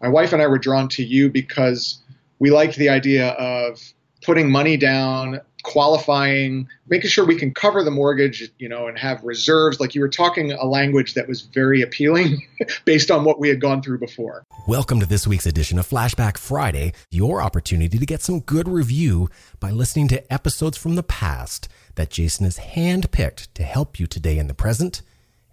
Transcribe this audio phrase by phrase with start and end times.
[0.00, 1.98] My wife and I were drawn to you because
[2.38, 3.80] we liked the idea of
[4.22, 9.24] putting money down, qualifying, making sure we can cover the mortgage, you know, and have
[9.24, 9.80] reserves.
[9.80, 12.46] Like you were talking a language that was very appealing
[12.84, 14.44] based on what we had gone through before.
[14.68, 19.28] Welcome to this week's edition of Flashback Friday, your opportunity to get some good review
[19.58, 24.38] by listening to episodes from the past that Jason has handpicked to help you today
[24.38, 25.02] in the present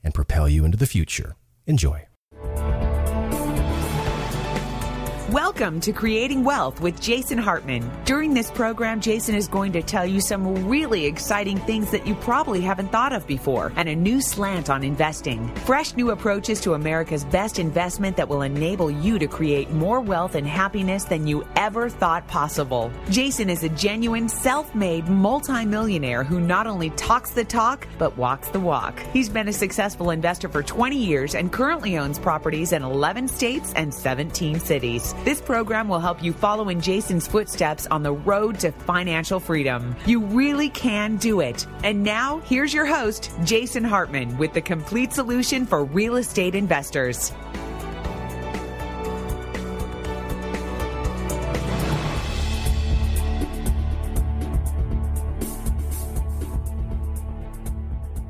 [0.04, 1.36] and propel you into the future.
[1.66, 2.05] Enjoy.
[5.36, 7.91] Welcome to Creating Wealth with Jason Hartman.
[8.05, 12.16] During this program, Jason is going to tell you some really exciting things that you
[12.16, 15.53] probably haven't thought of before and a new slant on investing.
[15.66, 20.35] Fresh new approaches to America's best investment that will enable you to create more wealth
[20.35, 22.90] and happiness than you ever thought possible.
[23.09, 28.59] Jason is a genuine self-made multimillionaire who not only talks the talk, but walks the
[28.62, 28.98] walk.
[29.12, 33.73] He's been a successful investor for 20 years and currently owns properties in 11 states
[33.76, 35.13] and 17 cities.
[35.25, 39.95] This program will help you follow in Jason's footsteps on the road to financial freedom.
[40.05, 41.65] You really can do it.
[41.84, 47.34] And now, here's your host, Jason Hartman, with the complete solution for real estate investors.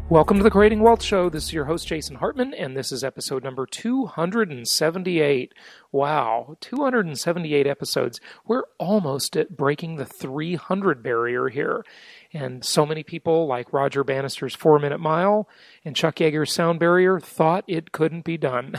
[0.08, 1.30] Welcome to the Creating Wealth Show.
[1.30, 5.54] This is your host, Jason Hartman, and this is episode number 278.
[5.96, 8.20] Wow, 278 episodes.
[8.46, 11.86] We're almost at breaking the 300 barrier here.
[12.34, 15.48] And so many people, like Roger Bannister's Four Minute Mile
[15.86, 18.76] and Chuck Yeager's Sound Barrier, thought it couldn't be done.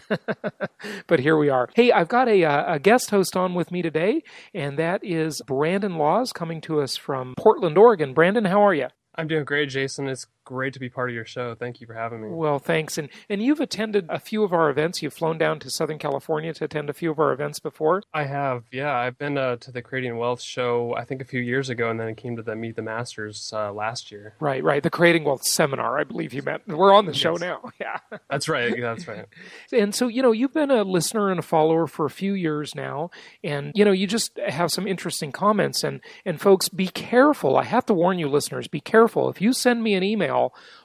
[1.07, 1.71] but here we are.
[1.75, 5.41] Hey, I've got a, uh, a guest host on with me today, and that is
[5.47, 8.13] Brandon Laws coming to us from Portland, Oregon.
[8.13, 8.89] Brandon, how are you?
[9.15, 10.07] I'm doing great, Jason.
[10.07, 11.55] It's great to be part of your show.
[11.55, 12.29] Thank you for having me.
[12.31, 12.97] Well, thanks.
[12.97, 15.03] And and you've attended a few of our events.
[15.03, 18.03] You've flown down to Southern California to attend a few of our events before.
[18.15, 18.65] I have.
[18.73, 21.91] Yeah, I've been uh, to the Creating Wealth show I think a few years ago,
[21.91, 24.35] and then I came to the Meet the Masters uh, last year.
[24.41, 24.83] Right, right.
[24.83, 26.67] The Creating Wealth seminar, I believe you meant.
[26.67, 27.41] We're on the show Yes.
[27.41, 27.61] now.
[27.81, 27.99] Yeah.
[28.31, 28.75] That's right.
[28.81, 29.27] That's right.
[29.73, 32.75] And so, you know, you've been a listener and a follower for a few years
[32.75, 33.11] now,
[33.43, 35.83] and you know, you just have some interesting comments.
[35.85, 37.57] And and folks, be careful.
[37.57, 39.29] I have to warn you, listeners, be careful.
[39.29, 40.36] If you send me an email,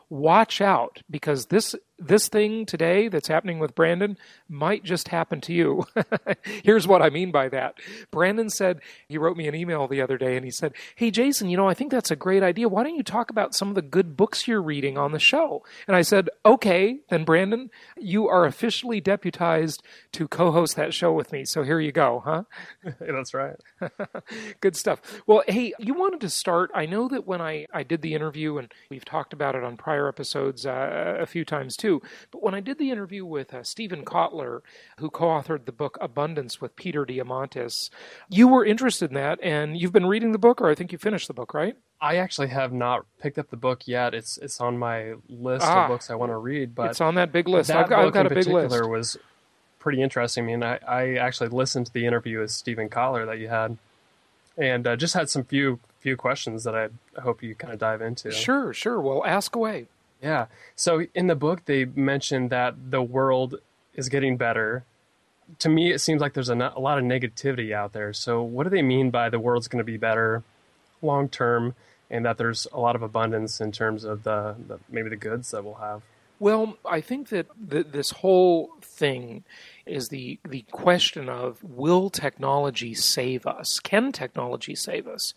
[0.09, 4.17] watch out because this this thing today that's happening with Brandon
[4.49, 5.85] might just happen to you.
[6.63, 7.75] Here's what I mean by that.
[8.09, 11.49] Brandon said he wrote me an email the other day and he said, "Hey Jason,
[11.49, 12.67] you know, I think that's a great idea.
[12.67, 15.63] Why don't you talk about some of the good books you're reading on the show?"
[15.87, 19.83] And I said, "Okay, then Brandon, you are officially deputized
[20.13, 21.45] to co-host that show with me.
[21.45, 22.43] So here you go, huh?"
[22.99, 23.55] That's right.
[24.61, 25.21] Good stuff.
[25.27, 26.71] Well, hey, you wanted to start.
[26.73, 29.77] I know that when I, I did the interview, and we've talked about it on
[29.77, 31.90] prior episodes uh, a few times too,
[32.31, 34.61] but when I did the interview with uh, Stephen Kotler,
[34.99, 37.89] who co authored the book Abundance with Peter Diamandis,
[38.29, 40.97] you were interested in that, and you've been reading the book, or I think you
[40.97, 41.75] finished the book, right?
[41.99, 44.13] I actually have not picked up the book yet.
[44.13, 45.83] It's it's on my list Ah.
[45.83, 47.67] of books I want to read, but it's on that big list.
[47.67, 48.89] that I've got, book I've got a in big particular list.
[48.89, 49.17] was
[49.79, 50.43] pretty interesting.
[50.43, 53.77] I mean, I, I actually listened to the interview with Stephen Kotler that you had,
[54.57, 56.89] and uh, just had some few few questions that I
[57.21, 58.31] hope you kind of dive into.
[58.31, 58.99] Sure, sure.
[58.99, 59.85] Well, ask away.
[60.21, 60.47] Yeah.
[60.75, 63.55] So in the book, they mentioned that the world
[63.95, 64.83] is getting better.
[65.59, 68.13] To me, it seems like there's a, a lot of negativity out there.
[68.13, 70.43] So, what do they mean by the world's going to be better
[71.01, 71.75] long term,
[72.09, 75.51] and that there's a lot of abundance in terms of the, the maybe the goods
[75.51, 76.03] that we'll have?
[76.39, 79.43] Well, I think that th- this whole thing
[79.85, 83.79] is the the question of will technology save us?
[83.79, 85.33] Can technology save us?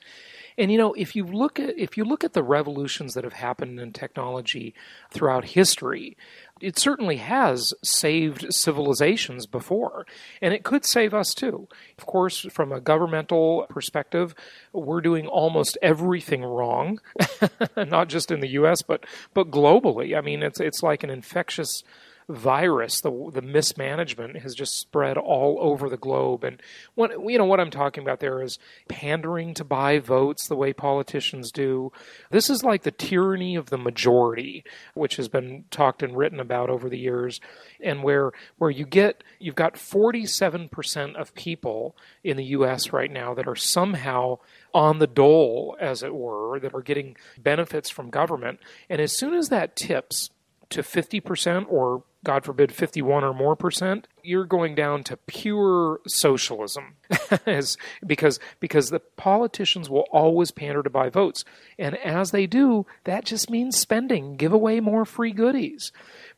[0.56, 3.34] And you know, if you look at if you look at the revolutions that have
[3.34, 4.74] happened in technology
[5.10, 6.16] throughout history,
[6.60, 10.06] it certainly has saved civilizations before,
[10.40, 11.68] and it could save us too.
[11.98, 14.34] Of course, from a governmental perspective,
[14.72, 17.00] we're doing almost everything wrong,
[17.76, 18.82] not just in the U.S.
[18.82, 19.04] but
[19.34, 20.16] but globally.
[20.16, 21.82] I mean, it's it's like an infectious
[22.28, 23.00] virus.
[23.00, 26.60] The the mismanagement has just spread all over the globe, and
[26.94, 28.58] what you know what I'm talking about there is
[28.88, 31.92] pandering to buy votes the way politicians do.
[32.30, 34.64] This is like the tyranny of the majority,
[34.94, 37.40] which has been talked and written about over the years,
[37.82, 42.92] and where where you get you've got 47 percent of people in the U.S.
[42.92, 44.38] right now that are somehow
[44.72, 48.58] on the dole, as it were, that are getting benefits from government,
[48.88, 50.30] and as soon as that tips
[50.70, 56.94] to 50% or God forbid 51 or more percent, you're going down to pure socialism.
[57.46, 61.44] as because because the politicians will always pander to buy votes.
[61.78, 65.92] And as they do, that just means spending, give away more free goodies.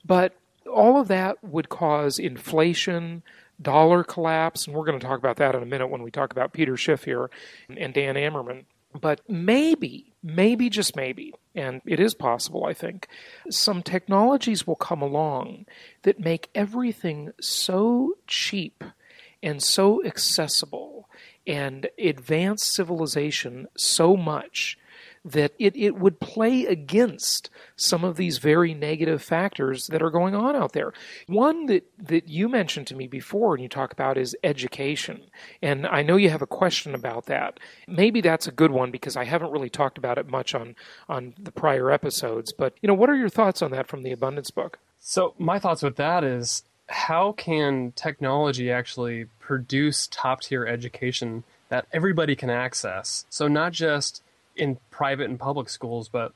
[0.05, 0.35] But
[0.67, 3.23] all of that would cause inflation,
[3.61, 6.33] dollar collapse, and we're going to talk about that in a minute when we talk
[6.33, 7.31] about Peter Schiff here
[7.69, 8.65] and Dan Amerman.
[9.01, 13.09] But maybe, maybe just maybe, and it is possible, I think,
[13.51, 15.67] some technologies will come along
[16.03, 18.85] that make everything so cheap
[19.43, 21.09] and so accessible
[21.47, 24.79] and advance civilization so much
[25.27, 30.37] that it, it would play against some of these very negative factors that are going
[30.37, 30.93] on out there.
[31.27, 35.23] One that, that you mentioned to me before and you talk about is education.
[35.61, 37.59] And I know you have a question about that.
[37.89, 40.77] Maybe that's a good one because I haven't really talked about it much on,
[41.09, 42.53] on the prior episodes.
[42.53, 44.79] But, you know, what are your thoughts on that from the Abundance book?
[45.01, 51.87] So, my thoughts with that is how can technology actually produce top tier education that
[51.93, 53.27] everybody can access?
[53.29, 54.23] So, not just
[54.57, 56.33] in private and public schools, but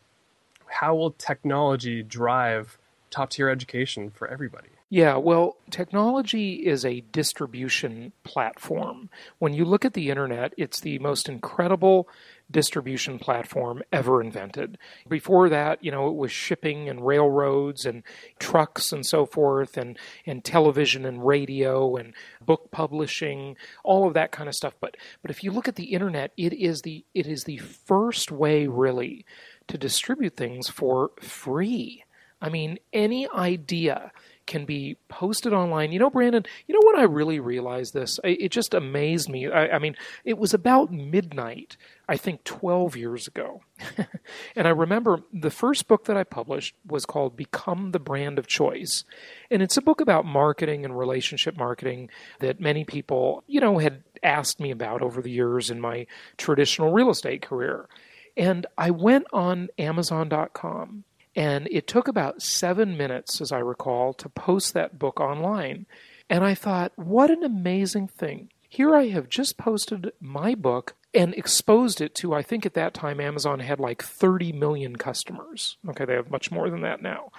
[0.67, 2.79] how will technology drive
[3.11, 4.69] top tier education for everybody?
[4.93, 9.09] Yeah, well, technology is a distribution platform.
[9.39, 12.09] When you look at the internet, it's the most incredible
[12.51, 14.79] distribution platform ever invented.
[15.09, 18.03] Before that, you know, it was shipping and railroads and
[18.41, 19.97] trucks and so forth and,
[20.27, 22.13] and television and radio and
[22.45, 24.75] book publishing, all of that kind of stuff.
[24.81, 28.33] But but if you look at the internet, it is the it is the first
[28.33, 29.25] way really
[29.69, 32.03] to distribute things for free.
[32.43, 34.11] I mean, any idea
[34.51, 35.93] can be posted online.
[35.93, 38.19] You know, Brandon, you know what I really realized this?
[38.25, 39.49] It just amazed me.
[39.49, 39.95] I, I mean,
[40.25, 41.77] it was about midnight,
[42.09, 43.63] I think 12 years ago.
[44.57, 48.49] and I remember the first book that I published was called Become the Brand of
[48.49, 49.05] Choice.
[49.53, 52.11] And it's a book about marketing and relationship marketing
[52.41, 56.93] that many people, you know, had asked me about over the years in my traditional
[56.93, 57.89] real estate career.
[58.37, 61.05] And I went on Amazon.com
[61.37, 65.87] and it took about seven minutes, as I recall, to post that book online.
[66.29, 68.51] And I thought, what an amazing thing.
[68.69, 72.95] Here I have just posted my book and exposed it to, I think at that
[72.95, 75.77] time, Amazon had like 30 million customers.
[75.89, 77.33] Okay, they have much more than that now.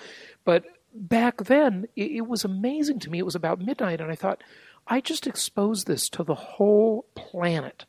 [0.43, 3.19] But back then, it, it was amazing to me.
[3.19, 4.43] It was about midnight, and I thought,
[4.87, 7.85] I just exposed this to the whole planet.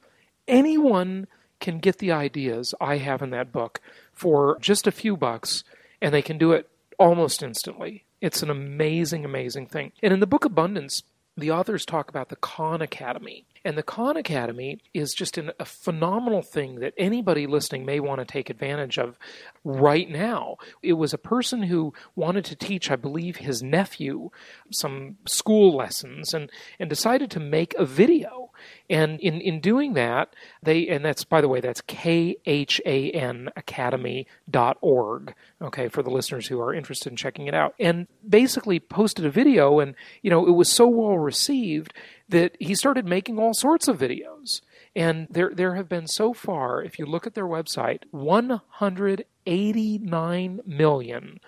[0.46, 1.26] Anyone
[1.58, 3.80] can get the ideas I have in that book
[4.12, 5.64] for just a few bucks
[6.02, 6.68] and they can do it
[6.98, 8.04] almost instantly.
[8.20, 9.92] It's an amazing, amazing thing.
[10.02, 11.02] And in the book Abundance,
[11.36, 13.46] the authors talk about the Khan Academy.
[13.64, 18.18] And the Khan Academy is just an, a phenomenal thing that anybody listening may want
[18.18, 19.18] to take advantage of
[19.64, 20.56] right now.
[20.82, 24.30] It was a person who wanted to teach, I believe, his nephew
[24.70, 28.41] some school lessons and, and decided to make a video
[28.88, 35.88] and in, in doing that, they, and that's, by the way, that's K-H-A-N academy.org, okay,
[35.88, 37.74] for the listeners who are interested in checking it out.
[37.78, 41.94] And basically posted a video and, you know, it was so well received
[42.28, 44.60] that he started making all sorts of videos.
[44.94, 51.40] And there, there have been so far, if you look at their website, 189 million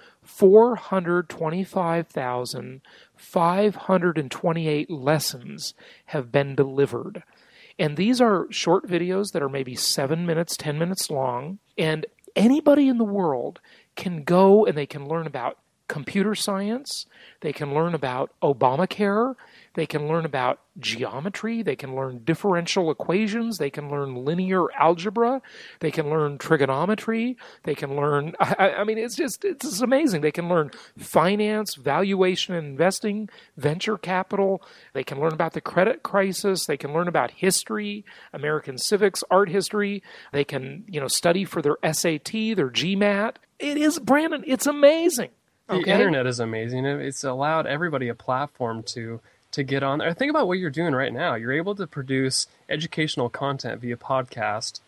[3.25, 5.75] 425,528 lessons
[6.06, 7.23] have been delivered.
[7.79, 11.59] And these are short videos that are maybe seven minutes, 10 minutes long.
[11.76, 12.06] And
[12.37, 13.61] anybody in the world
[13.97, 17.06] can go and they can learn about computer science,
[17.41, 19.35] they can learn about Obamacare,
[19.75, 25.43] they can learn about geometry, they can learn differential equations, they can learn linear algebra,
[25.81, 30.23] they can learn trigonometry, they can learn I, I mean it's just it's just amazing.
[30.23, 34.62] They can learn finance, valuation and investing, venture capital,
[34.93, 39.49] they can learn about the credit crisis, they can learn about history, American civics, art
[39.49, 40.02] history,
[40.33, 43.37] they can, you know, study for their SAT, their GMAT.
[43.59, 45.31] It is Brandon, it's amazing.
[45.69, 45.93] The okay?
[45.93, 46.85] internet is amazing.
[46.85, 49.21] It's allowed everybody a platform to
[49.54, 50.12] to get on there.
[50.12, 51.34] Think about what you're doing right now.
[51.34, 54.80] You're able to produce educational content via podcast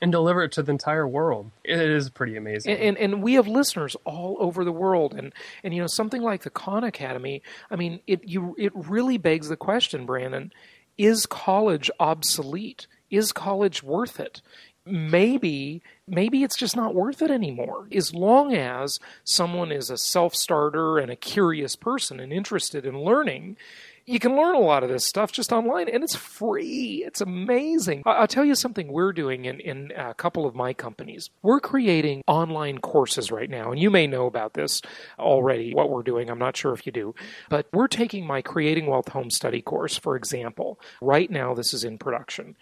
[0.00, 1.50] and deliver it to the entire world.
[1.64, 2.72] It is pretty amazing.
[2.72, 5.14] And, and, and, we have listeners all over the world.
[5.14, 9.16] And, and, you know, something like the Khan Academy, I mean, it, you, it really
[9.16, 10.52] begs the question, Brandon,
[10.98, 12.86] is college obsolete?
[13.10, 14.40] Is college worth it?
[14.84, 20.98] maybe maybe it's just not worth it anymore as long as someone is a self-starter
[20.98, 23.56] and a curious person and interested in learning
[24.06, 27.02] you can learn a lot of this stuff just online and it's free.
[27.06, 28.02] It's amazing.
[28.06, 31.30] I'll tell you something we're doing in, in a couple of my companies.
[31.42, 34.80] We're creating online courses right now, and you may know about this
[35.18, 36.30] already, what we're doing.
[36.30, 37.14] I'm not sure if you do,
[37.48, 40.80] but we're taking my Creating Wealth Home Study course, for example.
[41.00, 42.56] Right now, this is in production.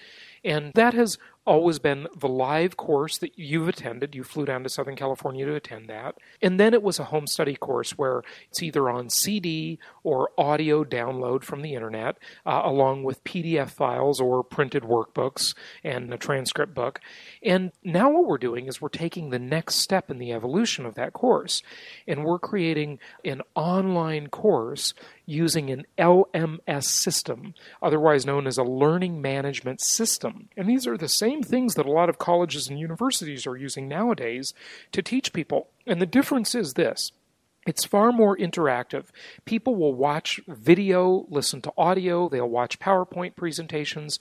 [0.44, 4.14] And that has always been the live course that you've attended.
[4.14, 6.16] You flew down to Southern California to attend that.
[6.42, 10.84] And then it was a home study course where it's either on CD or audio
[10.84, 16.74] download from the internet, uh, along with PDF files or printed workbooks and a transcript
[16.74, 17.00] book.
[17.42, 20.94] And now what we're doing is we're taking the next step in the evolution of
[20.94, 21.62] that course.
[22.06, 24.94] And we're creating an online course
[25.30, 30.48] using an LMS system, otherwise known as a learning management system.
[30.56, 33.88] And these are the same things that a lot of colleges and universities are using
[33.88, 34.52] nowadays
[34.92, 35.68] to teach people.
[35.86, 37.12] And the difference is this.
[37.66, 39.06] It's far more interactive.
[39.44, 44.18] People will watch video, listen to audio, they'll watch PowerPoint presentations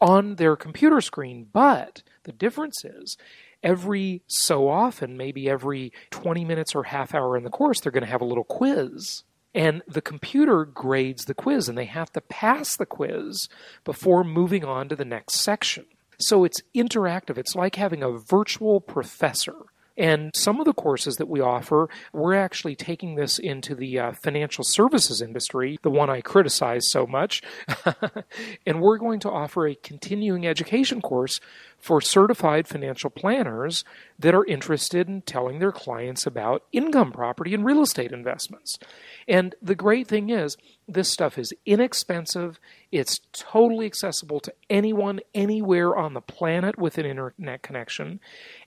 [0.00, 1.48] on their computer screen.
[1.52, 3.16] But the difference is
[3.62, 8.04] every so often, maybe every 20 minutes or half hour in the course, they're going
[8.04, 9.24] to have a little quiz.
[9.54, 13.48] And the computer grades the quiz, and they have to pass the quiz
[13.84, 15.84] before moving on to the next section.
[16.22, 17.36] So it's interactive.
[17.36, 19.54] It's like having a virtual professor.
[19.96, 24.12] And some of the courses that we offer, we're actually taking this into the uh,
[24.12, 27.42] financial services industry, the one I criticize so much.
[28.66, 31.40] and we're going to offer a continuing education course
[31.76, 33.84] for certified financial planners
[34.18, 38.78] that are interested in telling their clients about income property and real estate investments.
[39.28, 40.56] And the great thing is,
[40.88, 42.58] this stuff is inexpensive.
[42.90, 48.20] It's totally accessible to anyone, anywhere on the planet with an internet connection.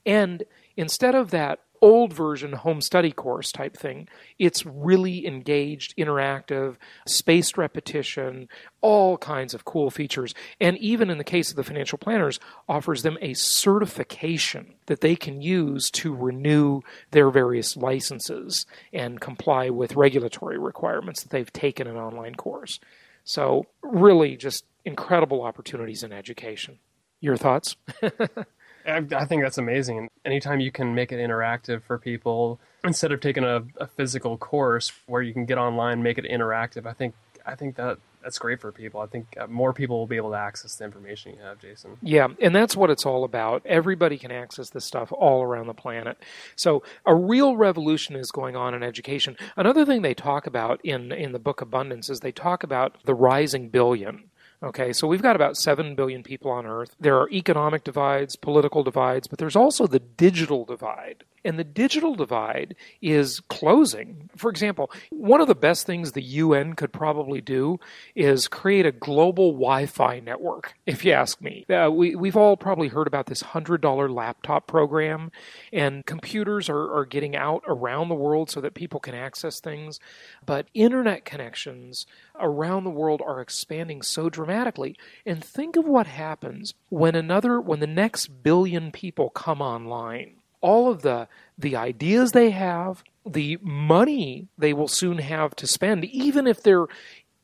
[0.05, 0.43] And
[0.77, 4.07] instead of that old version home study course type thing.
[4.39, 6.77] It's really engaged, interactive,
[7.07, 8.49] spaced repetition,
[8.81, 10.33] all kinds of cool features.
[10.59, 15.15] And even in the case of the financial planners, offers them a certification that they
[15.15, 21.85] can use to renew their various licenses and comply with regulatory requirements that they've taken
[21.85, 22.79] an online course.
[23.25, 26.79] So, really, just incredible opportunities in education.
[27.21, 27.75] Your thoughts?
[28.85, 30.09] I, I think that's amazing.
[30.23, 34.91] Anytime you can make it interactive for people instead of taking a, a physical course
[35.07, 36.85] where you can get online, make it interactive.
[36.85, 37.15] I think
[37.45, 39.01] I think that that's great for people.
[39.01, 41.97] I think uh, more people will be able to access the information you have, Jason.
[42.01, 43.63] Yeah, and that's what it's all about.
[43.67, 46.17] Everybody can access this stuff all around the planet.
[46.55, 49.37] So a real revolution is going on in education.
[49.55, 53.13] Another thing they talk about in in the book Abundance is they talk about the
[53.13, 54.23] rising billion.
[54.63, 56.95] Okay, so we've got about 7 billion people on Earth.
[56.99, 61.23] There are economic divides, political divides, but there's also the digital divide.
[61.45, 64.31] And the digital divide is closing.
[64.35, 67.79] For example, one of the best things the UN could probably do
[68.15, 71.63] is create a global Wi Fi network, if you ask me.
[71.69, 75.31] Uh, we, we've all probably heard about this $100 laptop program,
[75.71, 79.99] and computers are, are getting out around the world so that people can access things.
[80.47, 82.07] But internet connections
[82.39, 84.97] around the world are expanding so dramatically.
[85.27, 90.91] And think of what happens when another, when the next billion people come online all
[90.91, 96.47] of the the ideas they have, the money they will soon have to spend, even
[96.47, 96.87] if they're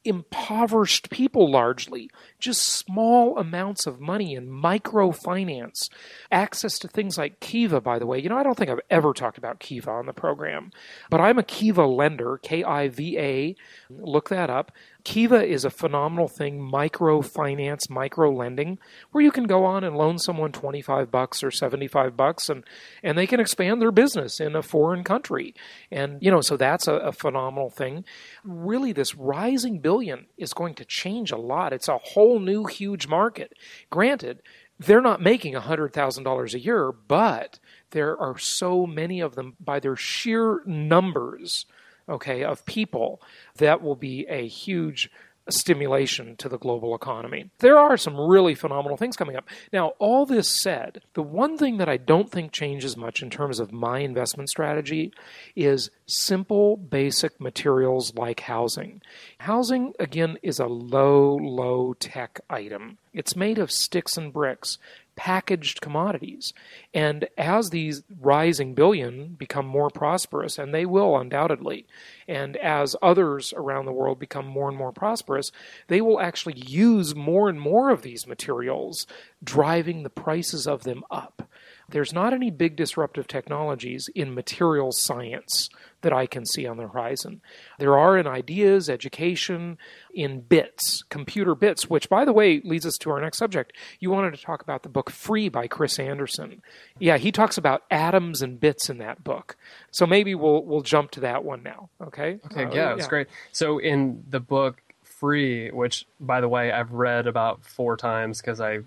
[0.04, 2.10] impoverished people largely,
[2.40, 5.90] just small amounts of money in microfinance,
[6.32, 8.20] access to things like Kiva, by the way.
[8.20, 10.72] You know, I don't think I've ever talked about Kiva on the program,
[11.12, 13.56] but I'm a Kiva lender, K I V A.
[13.90, 14.72] Look that up.
[15.04, 18.80] Kiva is a phenomenal thing, microfinance, micro lending,
[19.12, 22.64] where you can go on and loan someone 25 bucks or 75 bucks and,
[23.04, 25.54] and they can expand their business in a foreign country.
[25.92, 28.06] And, you know, so that's a, a phenomenal thing.
[28.44, 31.74] Really, this rising billion is going to change a lot.
[31.74, 33.54] It's a whole new huge market.
[33.90, 34.42] Granted,
[34.80, 37.60] they're not making $100,000 a year, but
[37.92, 41.66] there are so many of them by their sheer numbers
[42.08, 43.22] okay, of people,
[43.58, 45.10] that will be a huge
[45.50, 47.50] stimulation to the global economy.
[47.60, 49.48] There are some really phenomenal things coming up.
[49.74, 53.60] Now, all this said, the one thing that I don't think changes much in terms
[53.60, 55.12] of my investment strategy
[55.56, 59.02] is simple, basic materials like housing.
[59.40, 62.98] Housing, again, is a low, low tech item.
[63.14, 64.78] It's made of sticks and bricks
[65.16, 66.54] packaged commodities.
[66.94, 71.86] And as these rising billion become more prosperous, and they will undoubtedly,
[72.28, 75.52] and as others around the world become more and more prosperous,
[75.88, 79.06] they will actually use more and more of these materials,
[79.44, 81.50] driving the prices of them up.
[81.92, 85.70] There's not any big disruptive technologies in material science
[86.02, 87.42] that I can see on the horizon.
[87.78, 89.78] There are in ideas, education,
[90.14, 93.74] in bits, computer bits, which, by the way, leads us to our next subject.
[94.00, 96.62] You wanted to talk about the book Free by Chris Anderson.
[97.00, 99.56] Yeah, he talks about atoms and bits in that book.
[99.92, 101.90] So maybe we'll we'll jump to that one now.
[102.02, 102.40] Okay.
[102.46, 102.76] Okay.
[102.76, 103.10] Yeah, uh, it's yeah.
[103.10, 103.28] great.
[103.52, 104.82] So in the book
[105.22, 108.80] free, which by the way I've read about four times because I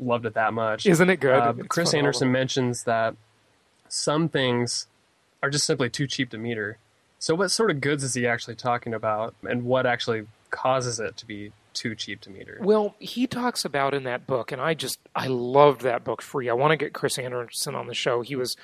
[0.00, 0.86] loved it that much.
[0.86, 1.34] Isn't it good?
[1.34, 2.08] Uh, Chris phenomenal.
[2.08, 3.14] Anderson mentions that
[3.88, 4.86] some things
[5.42, 6.78] are just simply too cheap to meter.
[7.18, 11.18] So, what sort of goods is he actually talking about, and what actually causes it
[11.18, 12.58] to be too cheap to meter?
[12.62, 16.22] Well, he talks about in that book, and I just I loved that book.
[16.22, 16.48] Free.
[16.48, 18.22] I want to get Chris Anderson on the show.
[18.22, 18.56] He was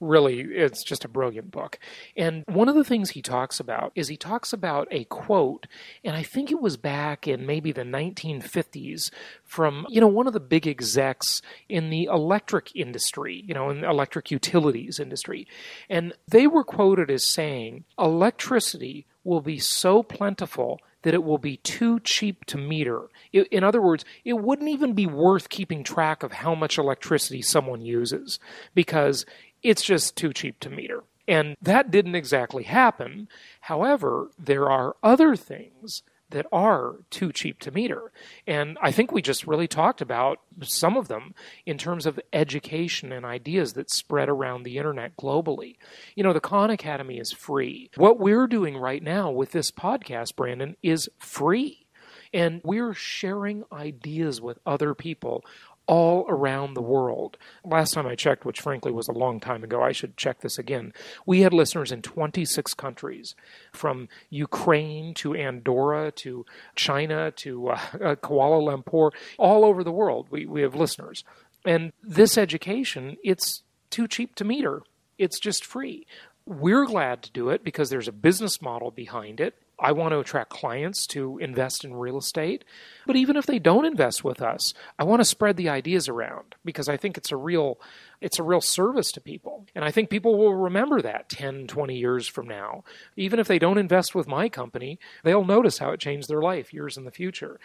[0.00, 1.78] really it's just a brilliant book.
[2.16, 5.66] And one of the things he talks about is he talks about a quote,
[6.04, 9.10] and I think it was back in maybe the 1950s
[9.44, 13.80] from you know one of the big execs in the electric industry, you know, in
[13.80, 15.46] the electric utilities industry,
[15.88, 21.58] and they were quoted as saying, "Electricity will be so plentiful." That it will be
[21.58, 23.08] too cheap to meter.
[23.32, 27.82] In other words, it wouldn't even be worth keeping track of how much electricity someone
[27.82, 28.38] uses
[28.74, 29.24] because
[29.62, 31.04] it's just too cheap to meter.
[31.26, 33.28] And that didn't exactly happen.
[33.60, 38.12] However, there are other things that are too cheap to meter.
[38.46, 43.12] And I think we just really talked about some of them in terms of education
[43.12, 45.76] and ideas that spread around the internet globally.
[46.14, 47.90] You know, the Khan Academy is free.
[47.96, 51.86] What we're doing right now with this podcast, Brandon, is free.
[52.34, 55.44] And we're sharing ideas with other people
[55.88, 57.38] all around the world.
[57.64, 60.58] Last time I checked, which frankly was a long time ago, I should check this
[60.58, 60.92] again.
[61.26, 63.34] We had listeners in 26 countries,
[63.72, 66.44] from Ukraine to Andorra to
[66.76, 70.28] China to uh, uh, Kuala Lumpur, all over the world.
[70.30, 71.24] We, we have listeners.
[71.64, 74.82] And this education, it's too cheap to meter.
[75.16, 76.06] It's just free.
[76.44, 79.54] We're glad to do it because there's a business model behind it.
[79.80, 82.64] I want to attract clients to invest in real estate.
[83.06, 86.56] But even if they don't invest with us, I want to spread the ideas around
[86.64, 87.78] because I think it's a real
[88.20, 89.66] it's a real service to people.
[89.74, 92.82] And I think people will remember that 10, 20 years from now.
[93.16, 96.72] Even if they don't invest with my company, they'll notice how it changed their life
[96.74, 97.60] years in the future.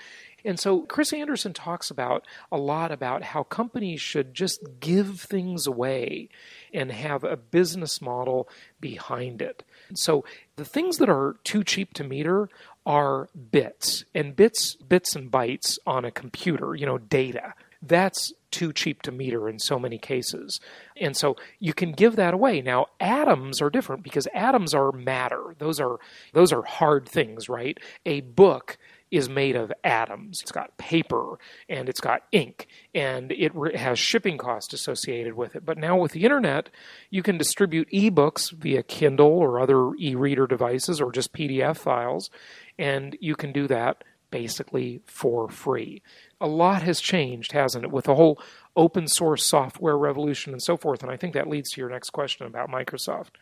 [0.46, 5.66] And so Chris Anderson talks about a lot about how companies should just give things
[5.66, 6.30] away
[6.72, 8.48] and have a business model
[8.80, 9.64] behind it.
[9.96, 10.24] So
[10.56, 12.50] the things that are too cheap to meter
[12.86, 17.54] are bits and bits bits and bytes on a computer, you know, data.
[17.82, 20.60] That's too cheap to meter in so many cases.
[20.96, 22.62] And so you can give that away.
[22.62, 25.56] Now atoms are different because atoms are matter.
[25.58, 25.98] Those are
[26.34, 27.78] those are hard things, right?
[28.06, 28.78] A book
[29.14, 30.42] is made of atoms.
[30.42, 31.38] It's got paper
[31.70, 35.64] and it's got ink and it re- has shipping costs associated with it.
[35.64, 36.72] But now with the internet,
[37.12, 42.32] you can distribute ebooks via Kindle or other e reader devices or just PDF files,
[42.80, 46.02] and you can do that basically for free.
[46.42, 48.42] A lot has changed, hasn't it, with the whole
[48.76, 51.04] open source software revolution and so forth.
[51.04, 53.36] And I think that leads to your next question about Microsoft.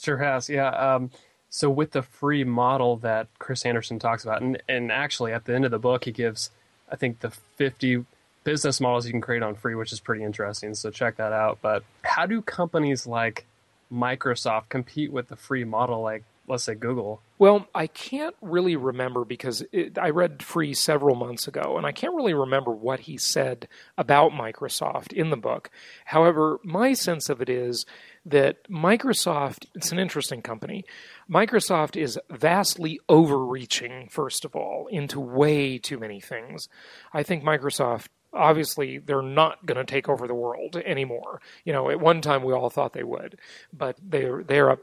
[0.00, 0.68] Sure has, yeah.
[0.68, 1.10] Um,
[1.56, 5.54] so with the free model that Chris Anderson talks about, and, and actually at the
[5.54, 6.50] end of the book, he gives,
[6.92, 8.04] I think, the 50
[8.44, 10.74] business models you can create on free, which is pretty interesting.
[10.74, 11.60] So check that out.
[11.62, 13.46] But how do companies like
[13.90, 17.22] Microsoft compete with the free model, like let's say Google?
[17.38, 21.92] Well, I can't really remember because it, I read Free several months ago, and I
[21.92, 25.70] can't really remember what he said about Microsoft in the book.
[26.04, 27.86] However, my sense of it is
[28.24, 30.84] that Microsoft, it's an interesting company.
[31.30, 36.68] Microsoft is vastly overreaching, first of all, into way too many things.
[37.12, 41.40] I think Microsoft obviously they're not going to take over the world anymore.
[41.64, 43.38] You know, at one time we all thought they would,
[43.72, 44.80] but they're they're up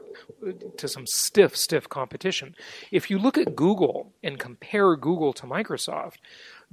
[0.76, 2.54] to some stiff, stiff competition.
[2.90, 6.16] If you look at Google and compare Google to Microsoft,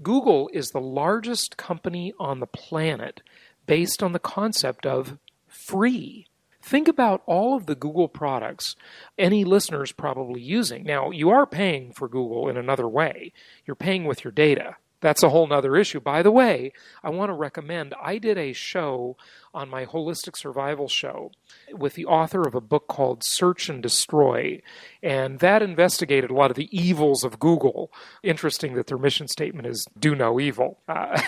[0.01, 3.21] Google is the largest company on the planet
[3.67, 6.27] based on the concept of free.
[6.61, 8.75] Think about all of the Google products
[9.17, 10.83] any listeners probably using.
[10.83, 13.33] Now, you are paying for Google in another way.
[13.65, 14.75] You're paying with your data.
[15.01, 15.99] That's a whole nother issue.
[15.99, 19.17] By the way, I want to recommend I did a show
[19.53, 21.31] on my holistic survival show
[21.71, 24.61] with the author of a book called Search and Destroy,
[25.03, 27.91] and that investigated a lot of the evils of Google.
[28.23, 30.79] Interesting that their mission statement is do no evil.
[30.87, 31.21] Uh,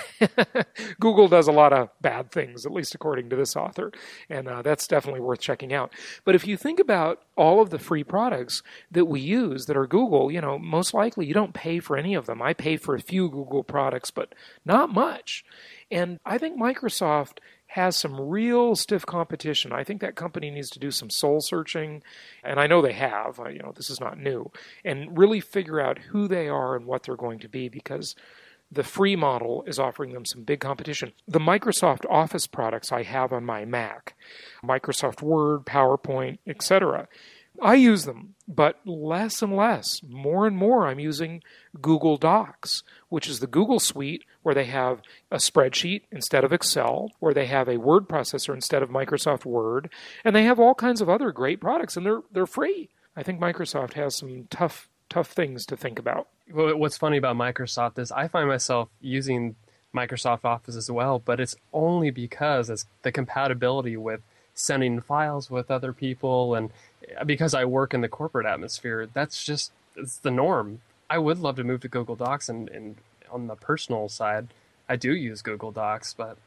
[1.00, 3.92] Google does a lot of bad things, at least according to this author,
[4.30, 5.92] and uh, that's definitely worth checking out.
[6.24, 9.88] But if you think about all of the free products that we use that are
[9.88, 12.42] Google, you know, most likely you don't pay for any of them.
[12.42, 14.34] I pay for a few Google products, but
[14.66, 15.44] not much.
[15.92, 17.38] And I think Microsoft
[17.74, 19.72] has some real stiff competition.
[19.72, 22.04] I think that company needs to do some soul searching,
[22.44, 23.40] and I know they have.
[23.52, 24.52] You know, this is not new,
[24.86, 28.16] and really figure out who they are and what they're going to be because
[28.72, 31.14] the free model is offering them some big competition.
[31.28, 34.14] The Microsoft Office products I have on my Mac,
[34.64, 37.08] Microsoft Word, PowerPoint, etc.
[37.60, 40.02] I use them, but less and less.
[40.08, 41.42] More and more, I'm using
[41.82, 42.84] Google Docs,
[43.14, 45.00] which is the Google suite where they have
[45.30, 49.92] a spreadsheet instead of Excel, where they have a word processor instead of Microsoft Word,
[50.26, 52.90] and they have all kinds of other great products, and they're they're free.
[53.16, 56.28] I think Microsoft has some tough tough things to think about.
[56.52, 59.58] Well, what's funny about Microsoft is I find myself using
[59.96, 64.22] Microsoft Office as well, but it's only because it's the compatibility with
[64.56, 66.72] sending files with other people and
[67.28, 70.82] because I work in the corporate atmosphere, that's just it's the norm.
[71.10, 72.98] I would love to move to Google Docs and, and
[73.32, 74.48] on the personal side,
[74.88, 76.38] I do use Google Docs, but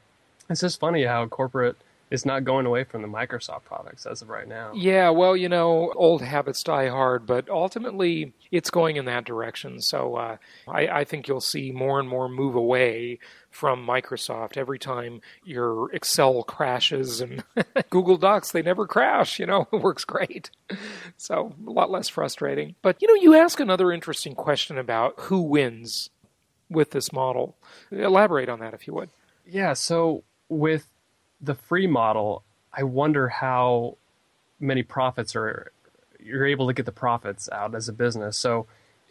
[0.49, 1.77] it's just funny how corporate
[2.11, 4.73] is not going away from the Microsoft products as of right now.
[4.75, 9.81] Yeah, well, you know, old habits die hard, but ultimately it's going in that direction.
[9.81, 10.37] So uh,
[10.69, 13.19] I, I, think you'll see more and more move away
[13.51, 17.42] from Microsoft every time your Excel crashes and
[17.90, 20.51] Google Docs, they never crash, you know, it works great.
[21.16, 22.77] So a lot less frustrating.
[22.83, 26.11] But, you know, you ask another interesting question about who wins
[26.69, 27.57] with this model.
[27.90, 29.11] Elaborate on that if you would.
[29.45, 30.88] Yeah, so with
[31.40, 33.96] the free model, I wonder how
[34.61, 35.72] many profits are
[36.20, 38.37] you're able to get the profits out as a business.
[38.37, 38.66] So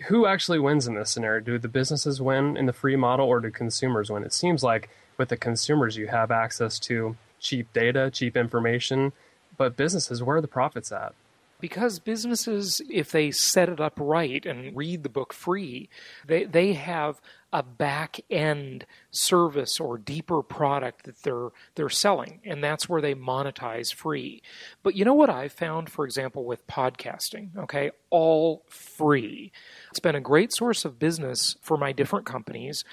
[0.07, 1.39] who actually wins in this scenario?
[1.41, 4.23] Do the businesses win in the free model or do consumers win?
[4.23, 9.13] It seems like with the consumers you have access to cheap data, cheap information,
[9.57, 11.13] but businesses, where are the profits at?
[11.61, 15.89] Because businesses, if they set it up right and read the book free,
[16.27, 17.21] they, they have
[17.55, 23.15] a back end service or deeper product that they're they're selling and that's where they
[23.15, 24.41] monetize free.
[24.83, 27.91] But you know what i've found for example with podcasting okay?
[28.09, 29.53] All free.
[29.89, 32.83] It's been a great source of business for my different companies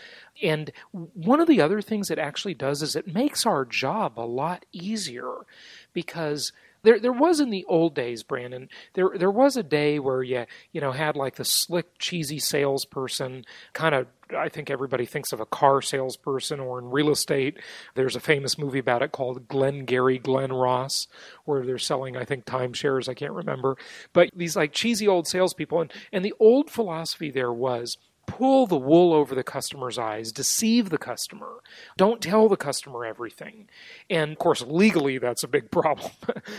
[0.40, 4.20] and one of the other things it actually does is it makes our job a
[4.20, 5.38] lot easier
[5.92, 8.68] because there, there was in the old days, Brandon.
[8.94, 13.44] There, there was a day where you, you know, had like the slick, cheesy salesperson.
[13.72, 17.58] Kind of, I think everybody thinks of a car salesperson or in real estate.
[17.94, 21.06] There's a famous movie about it called Glengarry, Glen Ross,
[21.44, 23.08] where they're selling, I think, timeshares.
[23.08, 23.76] I can't remember,
[24.12, 25.80] but these like cheesy old salespeople.
[25.82, 30.90] And and the old philosophy there was pull the wool over the customer's eyes, deceive
[30.90, 31.60] the customer.
[31.96, 33.68] Don't tell the customer everything.
[34.08, 36.10] And of course, legally, that's a big problem.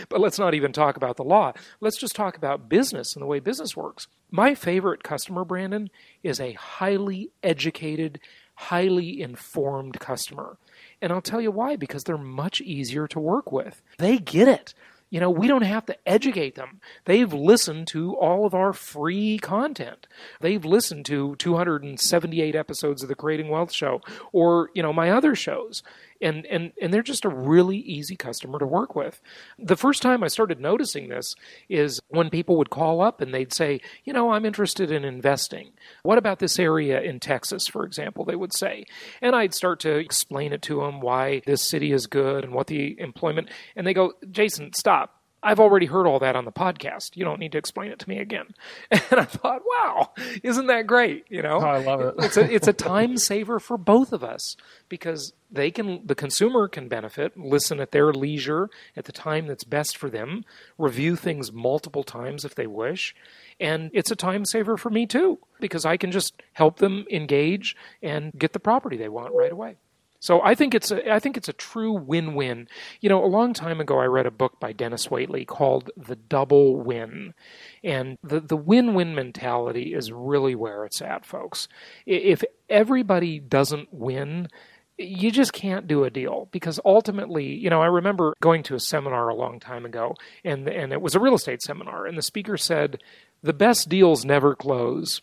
[0.08, 1.52] but let's not even talk about the law.
[1.80, 4.06] Let's just talk about business and the way business works.
[4.30, 5.90] My favorite customer, Brandon,
[6.22, 8.20] is a highly educated,
[8.54, 10.58] highly informed customer.
[11.00, 13.82] And I'll tell you why because they're much easier to work with.
[13.98, 14.74] They get it.
[15.14, 16.80] You know, we don't have to educate them.
[17.04, 20.08] They've listened to all of our free content.
[20.40, 24.00] They've listened to 278 episodes of the Creating Wealth Show
[24.32, 25.84] or, you know, my other shows
[26.20, 29.20] and and and they're just a really easy customer to work with.
[29.58, 31.34] The first time I started noticing this
[31.68, 35.72] is when people would call up and they'd say, "You know, I'm interested in investing.
[36.02, 38.84] What about this area in Texas, for example?" they would say.
[39.20, 42.66] And I'd start to explain it to them why this city is good and what
[42.68, 45.23] the employment and they go, "Jason, stop.
[45.44, 47.16] I've already heard all that on the podcast.
[47.16, 48.46] You don't need to explain it to me again.
[49.10, 51.26] And I thought, wow, isn't that great?
[51.28, 52.14] You know, oh, I love it.
[52.18, 54.56] it's a it's a time saver for both of us
[54.88, 59.62] because they can the consumer can benefit, listen at their leisure at the time that's
[59.62, 60.44] best for them,
[60.78, 63.14] review things multiple times if they wish,
[63.60, 67.76] and it's a time saver for me too because I can just help them engage
[68.02, 69.76] and get the property they want right away.
[70.24, 72.66] So I think it's a I think it's a true win-win.
[73.02, 76.16] You know, a long time ago I read a book by Dennis Waitley called The
[76.16, 77.34] Double Win.
[77.82, 81.68] And the the win-win mentality is really where it's at, folks.
[82.06, 84.48] If everybody doesn't win,
[84.96, 88.80] you just can't do a deal because ultimately, you know, I remember going to a
[88.80, 92.22] seminar a long time ago and and it was a real estate seminar and the
[92.22, 93.02] speaker said
[93.42, 95.20] the best deals never close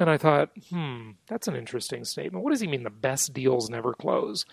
[0.00, 2.42] and I thought, hmm, that's an interesting statement.
[2.42, 4.44] What does he mean the best deals never close?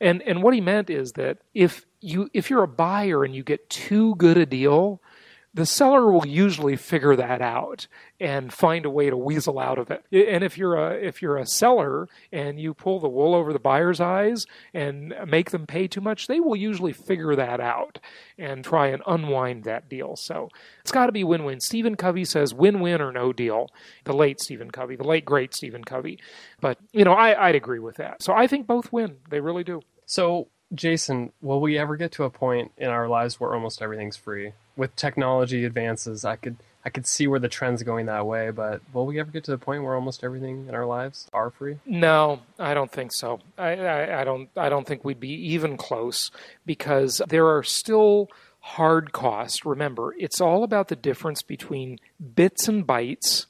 [0.00, 3.42] And and what he meant is that if you if you're a buyer and you
[3.42, 5.02] get too good a deal,
[5.52, 7.88] the seller will usually figure that out
[8.20, 10.04] and find a way to weasel out of it.
[10.12, 13.58] And if you're a if you're a seller and you pull the wool over the
[13.58, 17.98] buyer's eyes and make them pay too much, they will usually figure that out
[18.38, 20.14] and try and unwind that deal.
[20.16, 20.50] So
[20.82, 21.60] it's got to be win-win.
[21.60, 23.68] Stephen Covey says win-win or no deal.
[24.04, 26.20] The late Stephen Covey, the late great Stephen Covey.
[26.60, 28.22] But you know, I, I'd agree with that.
[28.22, 29.16] So I think both win.
[29.30, 29.80] They really do.
[30.06, 34.16] So Jason, will we ever get to a point in our lives where almost everything's
[34.16, 34.52] free?
[34.76, 38.80] With technology advances, I could I could see where the trend's going that way, but
[38.92, 41.76] will we ever get to the point where almost everything in our lives are free?
[41.84, 43.40] No, I don't think so.
[43.58, 46.30] I, I, I don't I don't think we'd be even close
[46.64, 48.30] because there are still
[48.60, 49.64] hard costs.
[49.64, 51.98] remember, it's all about the difference between
[52.34, 53.46] bits and bytes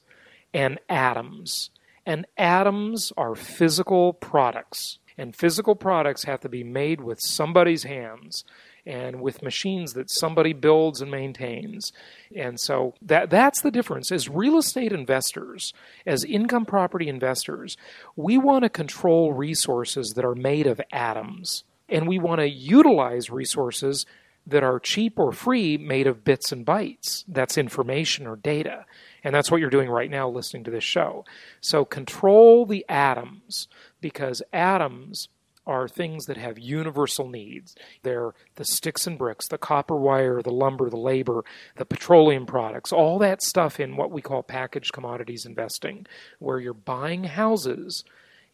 [0.53, 1.69] and atoms.
[2.05, 4.97] And atoms are physical products.
[5.17, 8.43] And physical products have to be made with somebody's hands
[8.85, 11.91] and with machines that somebody builds and maintains.
[12.35, 14.11] And so that that's the difference.
[14.11, 15.73] As real estate investors,
[16.05, 17.77] as income property investors,
[18.15, 21.63] we want to control resources that are made of atoms.
[21.89, 24.05] And we want to utilize resources
[24.47, 27.23] that are cheap or free made of bits and bytes.
[27.27, 28.85] That's information or data.
[29.23, 31.25] And that's what you're doing right now listening to this show.
[31.59, 33.67] So control the atoms
[34.01, 35.29] because atoms
[35.65, 37.75] are things that have universal needs.
[38.03, 41.43] They're the sticks and bricks, the copper wire, the lumber, the labor,
[41.77, 46.07] the petroleum products, all that stuff in what we call packaged commodities investing,
[46.39, 48.03] where you're buying houses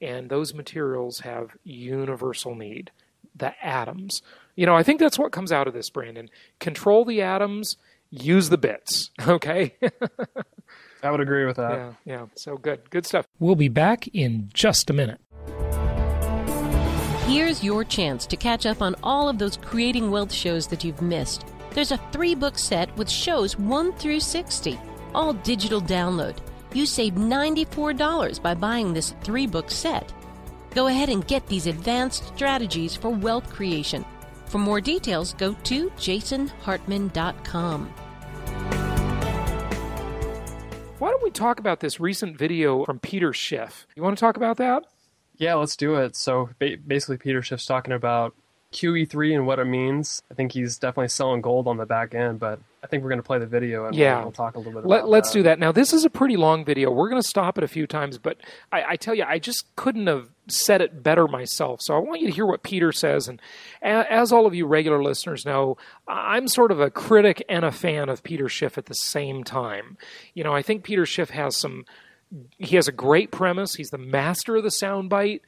[0.02, 2.92] and those materials have universal need.
[3.36, 4.22] The atoms.
[4.56, 6.30] You know, I think that's what comes out of this, Brandon.
[6.60, 7.78] Control the atoms,
[8.10, 9.12] use the bits.
[9.28, 9.76] Okay?
[11.04, 11.74] I would agree with that.
[11.74, 12.26] Yeah, yeah.
[12.36, 12.90] So good.
[12.90, 13.28] Good stuff.
[13.40, 15.22] We'll be back in just a minute.
[17.28, 21.02] Here's your chance to catch up on all of those Creating Wealth shows that you've
[21.02, 21.46] missed.
[21.72, 24.80] There's a three book set with shows 1 through 60,
[25.14, 26.38] all digital download.
[26.74, 30.14] You save $94 by buying this three book set.
[30.74, 34.06] Go ahead and get these advanced strategies for wealth creation.
[34.46, 37.94] For more details, go to jasonhartman.com.
[41.00, 43.86] Why don't we talk about this recent video from Peter Schiff?
[43.96, 44.86] You want to talk about that?
[45.38, 46.16] Yeah, let's do it.
[46.16, 48.34] So ba- basically, Peter Schiff's talking about
[48.74, 50.22] QE3 and what it means.
[50.30, 53.20] I think he's definitely selling gold on the back end, but I think we're going
[53.20, 54.22] to play the video and yeah.
[54.22, 55.40] we'll, talk a little bit Let, Let's that.
[55.40, 55.60] do that.
[55.60, 56.92] Now, this is a pretty long video.
[56.92, 58.38] We're going to stop it a few times, but
[58.72, 61.82] I, I tell you, I just couldn't have said it better myself.
[61.82, 63.28] So I want you to hear what Peter says.
[63.28, 63.42] And
[63.82, 67.72] a- as all of you regular listeners know, I'm sort of a critic and a
[67.72, 69.98] fan of Peter Schiff at the same time.
[70.34, 71.86] You know, I think Peter Schiff has some
[72.58, 73.76] he has a great premise.
[73.76, 75.42] He's the master of the soundbite.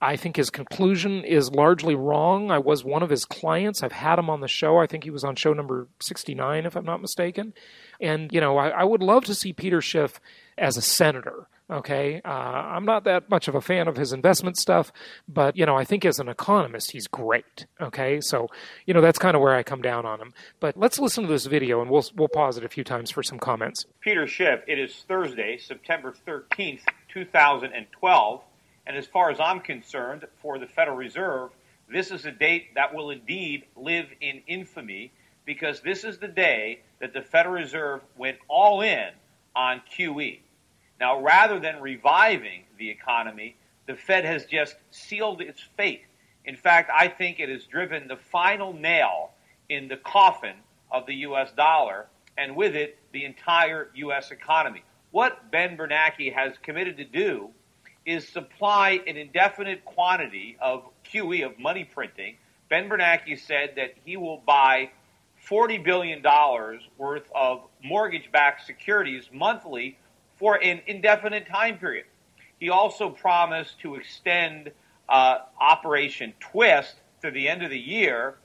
[0.00, 2.50] I think his conclusion is largely wrong.
[2.50, 3.82] I was one of his clients.
[3.82, 4.78] I've had him on the show.
[4.78, 7.54] I think he was on show number 69, if I'm not mistaken.
[8.00, 10.20] And, you know, I, I would love to see Peter Schiff
[10.58, 11.48] as a senator.
[11.70, 12.20] Okay.
[12.24, 14.92] Uh, I'm not that much of a fan of his investment stuff,
[15.26, 17.66] but, you know, I think as an economist, he's great.
[17.80, 18.20] Okay.
[18.20, 18.48] So,
[18.86, 20.34] you know, that's kind of where I come down on him.
[20.60, 23.22] But let's listen to this video and we'll, we'll pause it a few times for
[23.22, 23.86] some comments.
[24.00, 24.60] Peter Schiff.
[24.66, 28.40] It is Thursday, September 13th, 2012.
[28.86, 31.50] And as far as I'm concerned, for the Federal Reserve,
[31.90, 35.12] this is a date that will indeed live in infamy
[35.46, 39.08] because this is the day that the Federal Reserve went all in
[39.56, 40.40] on QE.
[41.00, 46.02] Now, rather than reviving the economy, the Fed has just sealed its fate.
[46.44, 49.32] In fact, I think it has driven the final nail
[49.68, 50.56] in the coffin
[50.90, 51.50] of the U.S.
[51.52, 54.30] dollar and with it, the entire U.S.
[54.30, 54.82] economy.
[55.10, 57.50] What Ben Bernanke has committed to do
[58.04, 62.36] is supply an indefinite quantity of QE, of money printing.
[62.68, 64.90] Ben Bernanke said that he will buy
[65.48, 66.22] $40 billion
[66.98, 69.96] worth of mortgage backed securities monthly
[70.36, 72.06] for an indefinite time period.
[72.58, 74.70] He also promised to extend
[75.08, 78.36] uh, Operation Twist to the end of the year.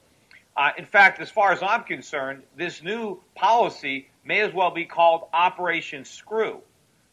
[0.57, 4.85] Uh, in fact, as far as I'm concerned, this new policy may as well be
[4.85, 6.61] called Operation Screw.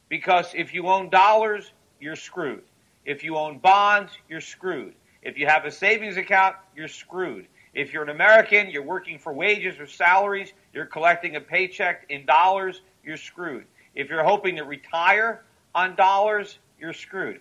[0.08, 2.62] Because if you own dollars, you're screwed.
[3.04, 4.94] If you own bonds, you're screwed.
[5.22, 7.46] If you have a savings account, you're screwed.
[7.74, 12.24] If you're an American, you're working for wages or salaries, you're collecting a paycheck in
[12.24, 13.66] dollars, you're screwed.
[13.96, 15.42] If you're hoping to retire
[15.74, 17.40] on dollars, you're screwed.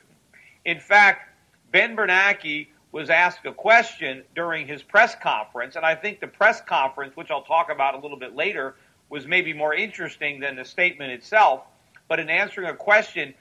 [0.63, 1.29] In fact,
[1.71, 6.61] Ben Bernanke was asked a question during his press conference, and I think the press
[6.61, 8.75] conference, which I'll talk about a little bit later,
[9.09, 11.63] was maybe more interesting than the statement itself.
[12.07, 13.33] But in answering a question,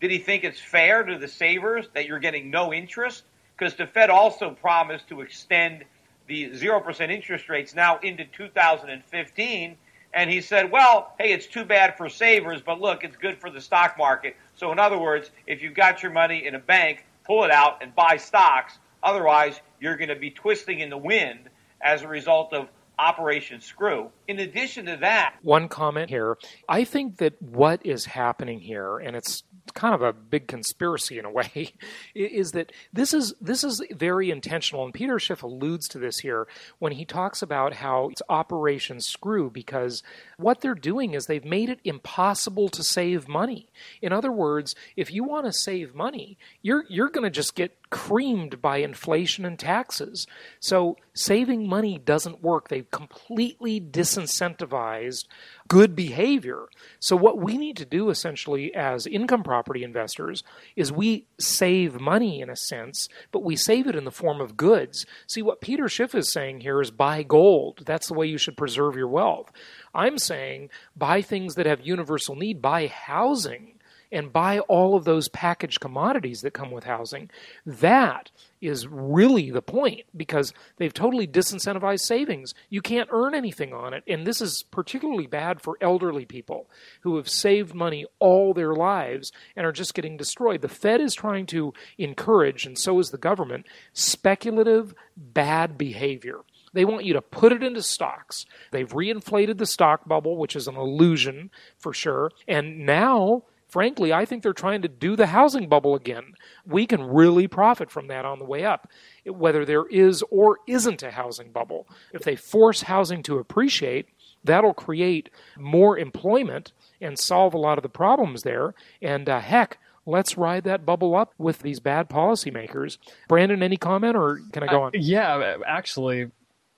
[0.00, 3.24] did he think it's fair to the savers that you're getting no interest?
[3.58, 5.84] Because the Fed also promised to extend
[6.28, 9.76] the 0% interest rates now into 2015.
[10.12, 13.50] And he said, well, hey, it's too bad for savers, but look, it's good for
[13.50, 14.36] the stock market.
[14.56, 17.82] So, in other words, if you've got your money in a bank, pull it out
[17.82, 18.78] and buy stocks.
[19.02, 21.48] Otherwise, you're going to be twisting in the wind
[21.80, 22.68] as a result of
[22.98, 24.10] Operation Screw.
[24.28, 26.36] In addition to that, one comment here.
[26.68, 31.24] I think that what is happening here, and it's kind of a big conspiracy in
[31.24, 31.72] a way,
[32.14, 34.84] is that this is this is very intentional.
[34.84, 36.46] And Peter Schiff alludes to this here
[36.78, 40.02] when he talks about how it's Operation Screw because
[40.36, 43.68] what they're doing is they've made it impossible to save money.
[44.02, 47.76] In other words, if you want to save money, you're you're going to just get
[47.90, 50.26] creamed by inflation and taxes.
[50.60, 52.68] So saving money doesn't work.
[52.68, 55.26] They've completely disincentivized
[55.70, 56.66] good behavior.
[56.98, 60.42] So, what we need to do essentially as income property investors
[60.74, 64.56] is we save money in a sense, but we save it in the form of
[64.56, 65.06] goods.
[65.28, 67.84] See, what Peter Schiff is saying here is buy gold.
[67.86, 69.52] That's the way you should preserve your wealth.
[69.94, 73.78] I'm saying buy things that have universal need, buy housing
[74.12, 77.30] and buy all of those packaged commodities that come with housing.
[77.64, 82.54] That is really the point because they've totally disincentivized savings.
[82.68, 84.04] You can't earn anything on it.
[84.06, 86.68] And this is particularly bad for elderly people
[87.00, 90.60] who have saved money all their lives and are just getting destroyed.
[90.60, 96.40] The Fed is trying to encourage, and so is the government, speculative bad behavior.
[96.72, 98.46] They want you to put it into stocks.
[98.70, 102.30] They've reinflated the stock bubble, which is an illusion for sure.
[102.46, 106.34] And now frankly, I think they're trying to do the housing bubble again.
[106.66, 108.88] We can really profit from that on the way up,
[109.24, 111.86] whether there is or isn't a housing bubble.
[112.12, 114.08] If they force housing to appreciate,
[114.44, 118.74] that'll create more employment and solve a lot of the problems there.
[119.00, 122.98] And uh, heck, let's ride that bubble up with these bad policymakers.
[123.28, 124.88] Brandon, any comment or can I go on?
[124.88, 126.30] Uh, yeah, actually,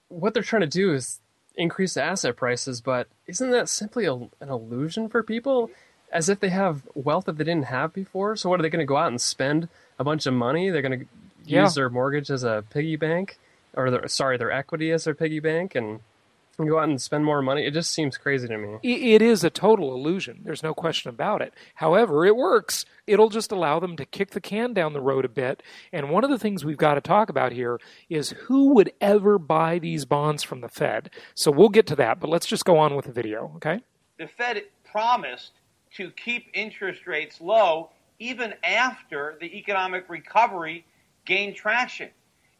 [0.09, 1.20] what they're trying to do is
[1.57, 5.70] increase asset prices, but isn't that simply a, an illusion for people?
[6.12, 8.37] As if they have wealth that they didn't have before.
[8.37, 10.70] So what are they going to go out and spend a bunch of money?
[10.70, 11.07] They're going to
[11.44, 11.62] yeah.
[11.62, 13.38] use their mortgage as a piggy bank,
[13.75, 16.01] or their, sorry, their equity as their piggy bank, and
[16.59, 17.66] go out and spend more money.
[17.66, 18.79] It just seems crazy to me.
[18.83, 20.42] It is a total illusion.
[20.44, 21.55] There's no question about it.
[21.75, 22.85] However, it works.
[23.07, 25.62] It'll just allow them to kick the can down the road a bit.
[25.92, 29.38] And one of the things we've got to talk about here is who would ever
[29.38, 31.11] buy these bonds from the Fed.
[31.35, 33.81] So we'll get to that, but let's just go on with the video, okay?
[34.18, 35.53] The Fed promised
[35.96, 40.85] to keep interest rates low even after the economic recovery
[41.24, 42.09] gained traction.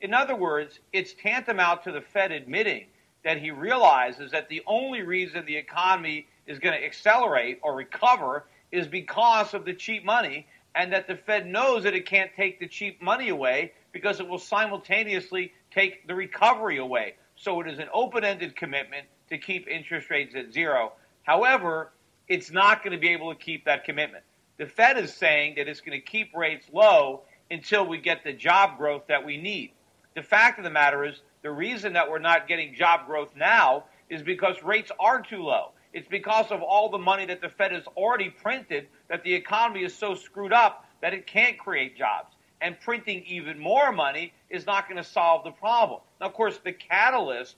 [0.00, 2.86] In other words, it's tantamount to the Fed admitting
[3.24, 8.44] that he realizes that the only reason the economy is going to accelerate or recover
[8.72, 12.58] is because of the cheap money, and that the Fed knows that it can't take
[12.58, 17.14] the cheap money away because it will simultaneously take the recovery away.
[17.36, 20.92] So it is an open ended commitment to keep interest rates at zero.
[21.24, 21.92] However,
[22.28, 24.24] it's not going to be able to keep that commitment.
[24.58, 28.32] The Fed is saying that it's going to keep rates low until we get the
[28.32, 29.72] job growth that we need.
[30.14, 33.85] The fact of the matter is, the reason that we're not getting job growth now
[34.08, 35.72] is because rates are too low.
[35.92, 39.85] It's because of all the money that the Fed has already printed that the economy
[39.85, 42.35] is so screwed up that it can't create jobs.
[42.61, 46.00] And printing even more money is not going to solve the problem.
[46.20, 47.56] Now, of course, the catalyst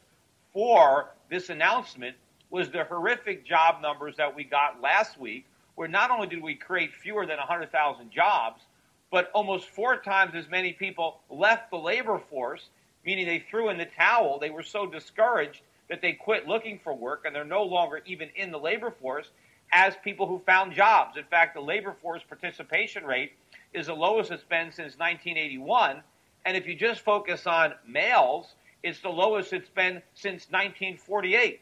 [0.53, 2.16] for this announcement
[2.55, 6.55] was the horrific job numbers that we got last week, where not only did we
[6.55, 8.62] create fewer than 100,000 jobs,
[9.11, 12.69] but almost four times as many people left the labor force,
[13.05, 14.38] meaning they threw in the towel.
[14.38, 18.29] They were so discouraged that they quit looking for work and they're no longer even
[18.37, 19.31] in the labor force
[19.73, 21.17] as people who found jobs.
[21.17, 23.33] In fact, the labor force participation rate
[23.73, 26.05] is the lowest it's been since 1981.
[26.45, 31.61] And if you just focus on males, it's the lowest it's been since 1948.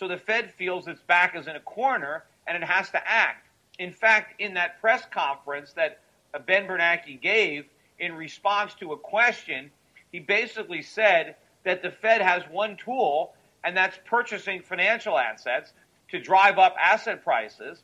[0.00, 3.46] So the Fed feels its back is in a corner and it has to act.
[3.78, 6.00] In fact, in that press conference that
[6.46, 7.66] Ben Bernanke gave
[7.98, 9.70] in response to a question,
[10.10, 15.74] he basically said that the Fed has one tool, and that's purchasing financial assets
[16.12, 17.82] to drive up asset prices,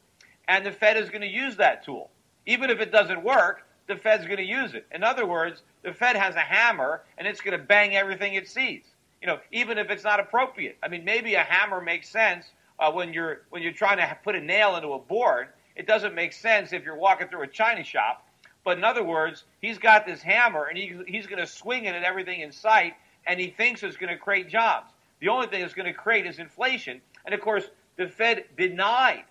[0.49, 2.09] and the Fed is going to use that tool.
[2.47, 4.87] Even if it doesn't work, the Fed's going to use it.
[4.91, 8.49] In other words, the Fed has a hammer, and it's going to bang everything it
[8.49, 8.85] sees
[9.27, 10.79] you know, even if it's not appropriate.
[10.85, 12.47] I mean, maybe a hammer makes sense
[12.79, 15.49] uh, when you're when you're trying to put a nail into a board.
[15.75, 18.25] It doesn't make sense if you're walking through a china shop.
[18.65, 21.95] But in other words, he's got this hammer and he, he's going to swing it
[21.95, 22.95] at everything in sight,
[23.27, 24.93] and he thinks it's going to create jobs.
[25.21, 27.01] The only thing it's going to create is inflation.
[27.25, 27.65] And of course,
[27.97, 29.25] the Fed denied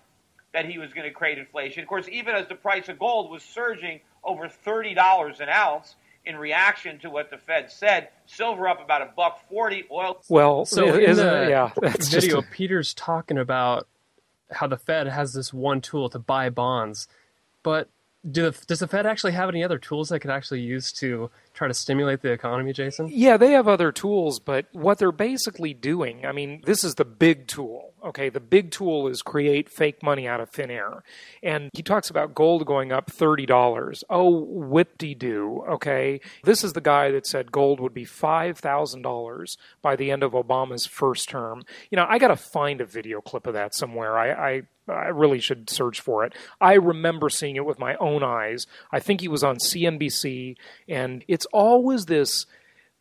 [0.52, 1.82] that he was going to create inflation.
[1.82, 5.96] Of course, even as the price of gold was surging over $30 an ounce,
[6.26, 8.08] in reaction to what the Fed said.
[8.26, 9.84] Silver up about a buck forty.
[9.90, 10.20] Oil.
[10.28, 12.50] Well, so in the yeah, video, just...
[12.50, 13.86] Peter's talking about
[14.50, 17.08] how the Fed has this one tool to buy bonds,
[17.62, 17.88] but
[18.28, 21.30] do the, does the Fed actually have any other tools they could actually use to
[21.56, 23.08] try to stimulate the economy, Jason?
[23.10, 27.04] Yeah, they have other tools, but what they're basically doing, I mean, this is the
[27.04, 31.02] big tool Okay, the big tool is create fake money out of thin air.
[31.42, 34.04] And he talks about gold going up $30.
[34.08, 35.64] Oh, whip de doo.
[35.68, 40.32] Okay, this is the guy that said gold would be $5,000 by the end of
[40.32, 41.64] Obama's first term.
[41.90, 44.16] You know, I got to find a video clip of that somewhere.
[44.16, 46.32] I, I I really should search for it.
[46.60, 48.66] I remember seeing it with my own eyes.
[48.92, 50.56] I think he was on CNBC,
[50.88, 52.46] and it's always this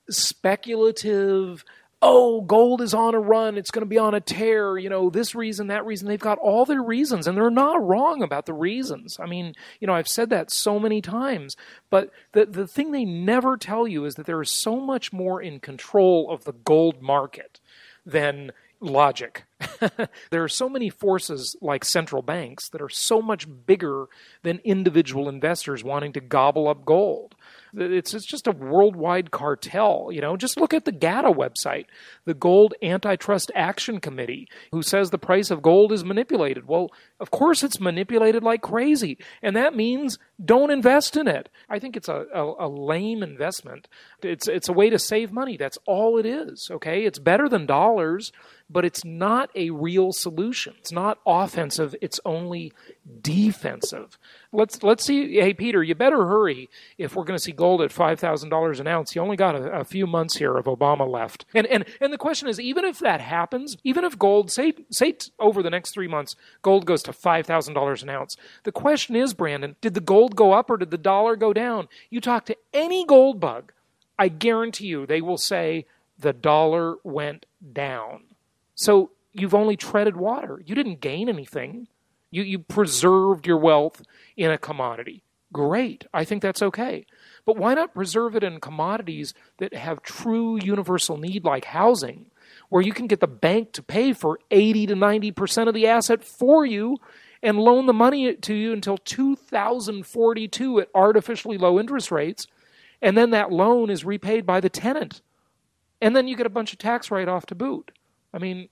[0.10, 1.64] speculative
[2.02, 5.10] oh, gold is on a run, it's going to be on a tear, you know,
[5.10, 6.08] this reason, that reason.
[6.08, 9.18] They've got all their reasons, and they're not wrong about the reasons.
[9.20, 11.56] I mean, you know, I've said that so many times,
[11.90, 15.42] but the, the thing they never tell you is that there is so much more
[15.42, 17.60] in control of the gold market
[18.06, 19.46] than logic.
[20.30, 24.06] there are so many forces like central banks that are so much bigger
[24.44, 27.35] than individual investors wanting to gobble up gold.
[27.78, 30.10] It's, it's just a worldwide cartel.
[30.12, 31.86] You know, just look at the GATA website,
[32.26, 36.68] the Gold Antitrust Action Committee, who says the price of gold is manipulated.
[36.68, 41.50] Well, of course it's manipulated like crazy, and that means don't invest in it.
[41.70, 43.88] I think it's a, a, a lame investment.
[44.22, 45.58] It's it's a way to save money.
[45.58, 46.68] That's all it is.
[46.72, 48.32] Okay, it's better than dollars
[48.70, 50.74] but it's not a real solution.
[50.80, 52.74] It's not offensive, it's only
[53.22, 54.18] defensive.
[54.52, 57.92] Let's let's see hey Peter, you better hurry if we're going to see gold at
[57.92, 59.16] $5,000 an ounce.
[59.16, 61.46] You only got a, a, few months here of Obama left.
[61.54, 65.16] And and and the question is even if that happens, even if gold say say
[65.40, 68.36] over the next 3 months gold goes to $5,000 an ounce.
[68.64, 71.88] The question is Brandon, did the gold go up or did the dollar go down?
[72.10, 73.72] You talk to any gold bug,
[74.18, 75.86] I guarantee you they will say
[76.18, 78.24] the dollar went down.
[78.76, 80.62] So you've only treaded water.
[80.66, 81.88] You didn't gain anything.
[82.32, 84.02] You, you preserved your wealth
[84.36, 85.24] in a commodity.
[85.54, 86.06] Great.
[86.14, 87.06] I think that's okay.
[87.46, 92.26] But why not preserve it in commodities that have true universal need like housing,
[92.70, 96.24] where you can get the bank to pay for 80 to 90% of the asset
[96.24, 96.98] for you
[97.46, 102.48] and loan the money to you until 2042 at artificially low interest rates,
[103.02, 105.22] and then that loan is repaid by the tenant.
[106.02, 107.92] And then you get a bunch of tax write off to boot.
[108.34, 108.70] I mean,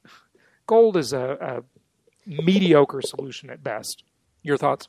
[0.65, 1.63] gold is a,
[2.27, 4.03] a mediocre solution at best.
[4.41, 4.87] Your thoughts?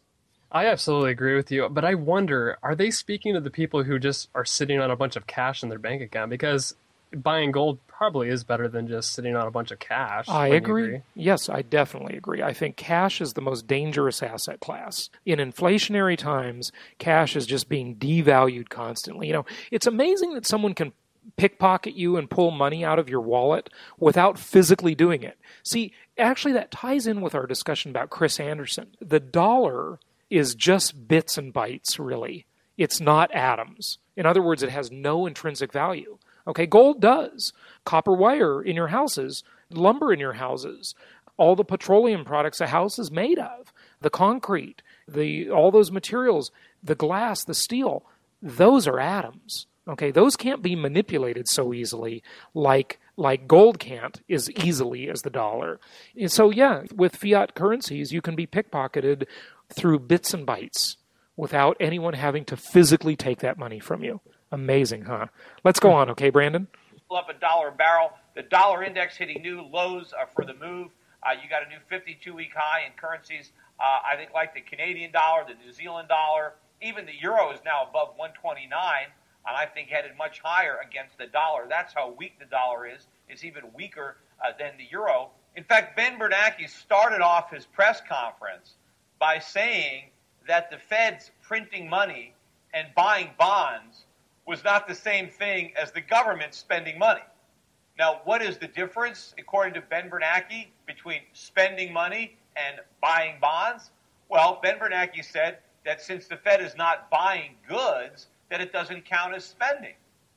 [0.51, 3.99] I absolutely agree with you, but I wonder are they speaking to the people who
[3.99, 6.31] just are sitting on a bunch of cash in their bank account?
[6.31, 6.75] Because
[7.13, 10.29] buying gold probably is better than just sitting on a bunch of cash.
[10.29, 10.85] I agree.
[10.85, 11.03] agree.
[11.15, 12.43] Yes, I definitely agree.
[12.43, 15.11] I think cash is the most dangerous asset class.
[15.25, 19.29] In inflationary times, cash is just being devalued constantly.
[19.29, 20.93] You know, it's amazing that someone can
[21.37, 25.39] pickpocket you and pull money out of your wallet without physically doing it.
[25.63, 28.89] See, actually, that ties in with our discussion about Chris Anderson.
[29.01, 29.99] The dollar
[30.31, 32.47] is just bits and bytes, really.
[32.77, 33.99] It's not atoms.
[34.17, 36.19] In other words, it has no intrinsic value.
[36.47, 37.53] Okay, gold does.
[37.85, 40.95] Copper wire in your houses, lumber in your houses,
[41.37, 46.51] all the petroleum products a house is made of, the concrete, the all those materials,
[46.83, 48.05] the glass, the steel,
[48.43, 49.67] those are atoms.
[49.87, 52.23] Okay, those can't be manipulated so easily
[52.55, 55.79] like like gold can't as easily as the dollar.
[56.17, 59.27] And so yeah, with fiat currencies you can be pickpocketed
[59.69, 60.97] through bits and bytes
[61.37, 64.21] without anyone having to physically take that money from you.
[64.55, 65.27] Amazing, huh?
[65.65, 66.69] Let's go on, okay, Brandon?
[67.11, 68.13] Up a dollar barrel.
[68.37, 70.93] The dollar index hitting new lows uh, for the move.
[71.25, 73.51] Uh, you got a new 52 week high in currencies.
[73.81, 77.59] Uh, I think like the Canadian dollar, the New Zealand dollar, even the euro is
[77.65, 78.71] now above 129
[79.47, 81.67] and I think headed much higher against the dollar.
[81.69, 83.09] That's how weak the dollar is.
[83.29, 85.31] It's even weaker uh, than the euro.
[85.57, 88.75] In fact, Ben Bernanke started off his press conference
[89.19, 90.11] by saying
[90.47, 92.35] that the Fed's printing money
[92.73, 94.05] and buying bonds
[94.47, 97.23] was not the same thing as the government spending money.
[97.99, 103.91] Now, what is the difference, according to Ben Bernanke, between spending money and buying bonds?
[104.29, 109.05] Well, Ben Bernanke said that since the Fed is not buying goods, that it doesn't
[109.05, 109.95] count as spending.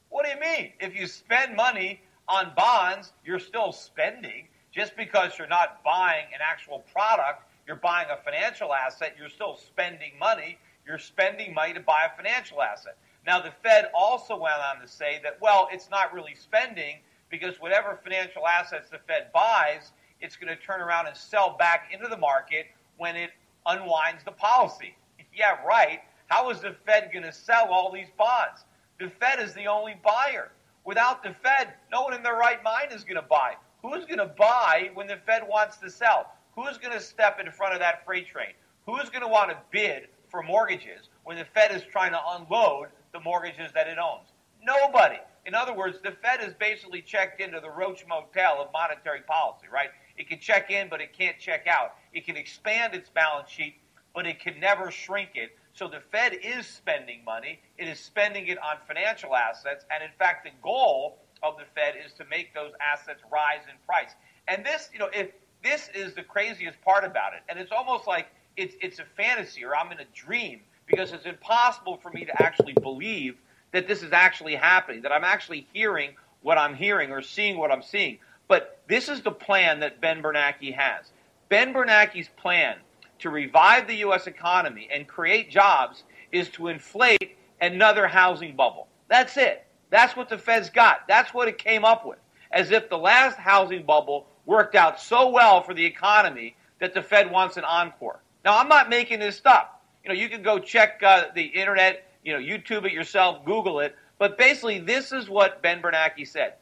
[0.09, 0.71] What do you mean?
[0.79, 4.47] If you spend money on bonds, you're still spending.
[4.71, 9.57] Just because you're not buying an actual product, you're buying a financial asset, you're still
[9.57, 10.57] spending money.
[10.85, 12.95] You're spending money to buy a financial asset.
[13.27, 16.99] Now, the Fed also went on to say that, well, it's not really spending
[17.29, 21.91] because whatever financial assets the Fed buys, it's going to turn around and sell back
[21.93, 23.31] into the market when it
[23.65, 24.95] unwinds the policy.
[25.35, 25.99] yeah, right.
[26.27, 28.63] How is the Fed going to sell all these bonds?
[28.97, 30.51] The Fed is the only buyer.
[30.85, 33.55] Without the Fed, no one in their right mind is going to buy.
[33.81, 36.31] Who's going to buy when the Fed wants to sell?
[36.55, 38.53] Who's going to step in front of that freight train?
[38.85, 42.87] Who's going to want to bid for mortgages when the Fed is trying to unload
[43.13, 44.27] the mortgages that it owns?
[44.63, 45.19] Nobody.
[45.45, 49.67] In other words, the Fed is basically checked into the Roach Motel of monetary policy,
[49.71, 49.89] right?
[50.17, 51.95] It can check in, but it can't check out.
[52.13, 53.75] It can expand its balance sheet,
[54.13, 55.57] but it can never shrink it.
[55.73, 57.59] So the Fed is spending money.
[57.77, 59.85] It is spending it on financial assets.
[59.91, 63.75] And in fact, the goal of the Fed is to make those assets rise in
[63.85, 64.15] price.
[64.47, 65.31] And this, you know, if
[65.63, 69.63] this is the craziest part about it, and it's almost like it's it's a fantasy
[69.63, 73.35] or I'm in a dream because it's impossible for me to actually believe
[73.71, 76.11] that this is actually happening, that I'm actually hearing
[76.41, 78.17] what I'm hearing or seeing what I'm seeing.
[78.47, 81.11] But this is the plan that Ben Bernanke has.
[81.49, 82.77] Ben Bernanke's plan
[83.19, 84.27] to revive the U.S.
[84.27, 88.87] economy and create jobs is to inflate another housing bubble.
[89.09, 89.65] That's it.
[89.89, 91.07] That's what the Fed's got.
[91.07, 92.19] That's what it came up with.
[92.51, 97.01] As if the last housing bubble worked out so well for the economy that the
[97.01, 98.19] Fed wants an encore.
[98.45, 99.76] Now, I'm not making this up.
[100.07, 103.81] You know, you can go check uh, the internet, you know, YouTube it yourself, Google
[103.81, 103.93] it.
[104.17, 106.53] But basically, this is what Ben Bernanke said.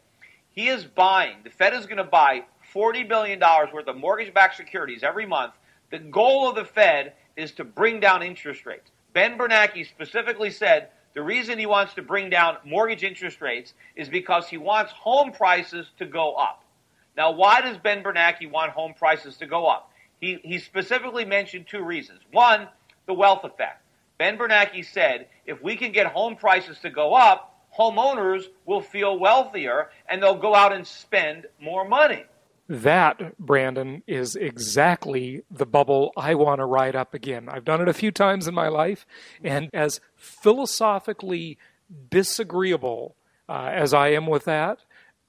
[0.50, 4.58] He is buying, the Fed is going to buy $40 billion worth of mortgage backed
[4.58, 5.54] securities every month.
[5.92, 8.90] The goal of the Fed is to bring down interest rates.
[9.14, 14.10] Ben Bernanke specifically said the reason he wants to bring down mortgage interest rates is
[14.10, 16.64] because he wants home prices to go up.
[17.16, 19.92] Now, why does Ben Bernanke want home prices to go up?
[20.20, 22.22] He, he specifically mentioned two reasons.
[22.32, 22.68] One,
[23.06, 23.82] the wealth effect.
[24.18, 29.20] Ben Bernanke said if we can get home prices to go up, homeowners will feel
[29.20, 32.24] wealthier and they'll go out and spend more money.
[32.68, 37.48] That, Brandon, is exactly the bubble I want to ride up again.
[37.48, 39.06] I've done it a few times in my life,
[39.44, 41.60] and as philosophically
[42.10, 43.16] disagreeable
[43.48, 44.80] uh, as I am with that,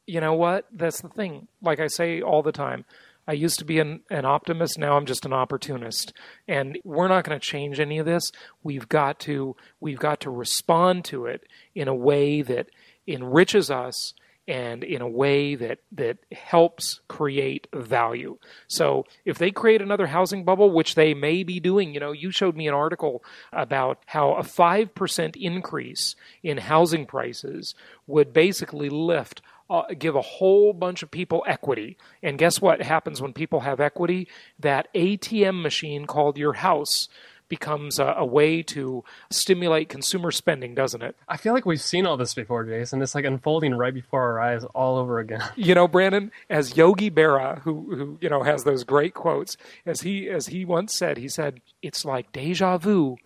[0.06, 0.64] you know what?
[0.72, 1.48] That's the thing.
[1.60, 2.86] Like I say all the time,
[3.26, 4.78] I used to be an, an optimist.
[4.78, 6.12] Now I'm just an opportunist,
[6.46, 8.30] and we're not going to change any of this.
[8.62, 12.68] We've got to we've got to respond to it in a way that
[13.06, 14.14] enriches us
[14.48, 18.38] and in a way that that helps create value.
[18.68, 22.30] So if they create another housing bubble, which they may be doing, you know, you
[22.30, 27.74] showed me an article about how a 5% increase in housing prices
[28.06, 31.96] would basically lift uh, give a whole bunch of people equity.
[32.22, 34.28] And guess what happens when people have equity?
[34.58, 37.08] That ATM machine called your house
[37.48, 41.16] becomes a, a, way to stimulate consumer spending, doesn't it?
[41.28, 43.00] I feel like we've seen all this before, Jason.
[43.02, 45.42] It's like unfolding right before our eyes all over again.
[45.56, 50.02] You know, Brandon, as Yogi Berra, who who you know has those great quotes, as
[50.02, 53.16] he as he once said, he said, "It's like deja vu."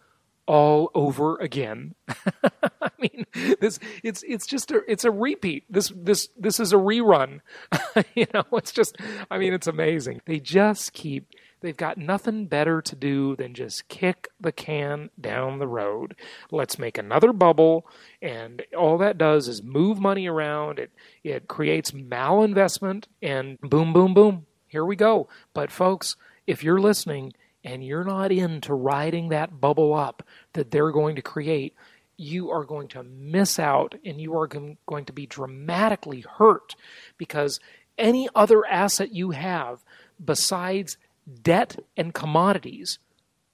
[0.47, 1.95] All over again.
[2.09, 3.27] I mean,
[3.61, 5.65] this it's it's just a it's a repeat.
[5.71, 7.41] This this this is a rerun.
[8.15, 8.97] you know, it's just
[9.31, 10.21] I mean, it's amazing.
[10.27, 11.29] They just keep
[11.61, 16.17] They've got nothing better to do than just kick the can down the road.
[16.51, 17.87] Let's make another bubble,
[18.23, 20.79] and all that does is move money around.
[20.79, 20.91] It
[21.23, 24.47] it creates malinvestment, and boom, boom, boom.
[24.69, 25.29] Here we go.
[25.53, 26.17] But folks,
[26.47, 27.35] if you're listening
[27.65, 31.75] and you're not into riding that bubble up that they're going to create,
[32.17, 36.75] you are going to miss out and you are going to be dramatically hurt
[37.17, 37.61] because
[37.97, 39.83] any other asset you have
[40.23, 40.97] besides
[41.43, 42.99] debt and commodities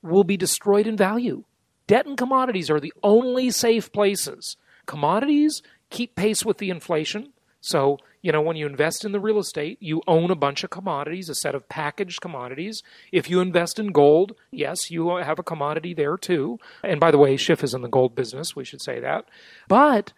[0.03, 1.45] will be destroyed in value.
[1.87, 4.57] Debt and commodities are the only safe places.
[4.87, 7.33] Commodities keep pace with the inflation.
[7.67, 10.71] So, you know, when you invest in the real estate, you own a bunch of
[10.71, 12.81] commodities, a set of packaged commodities.
[13.11, 16.61] If you invest in gold, yes, you have a commodity there too.
[16.85, 19.25] And by the way, Schiff is in the gold business, we should say that.
[19.67, 20.13] But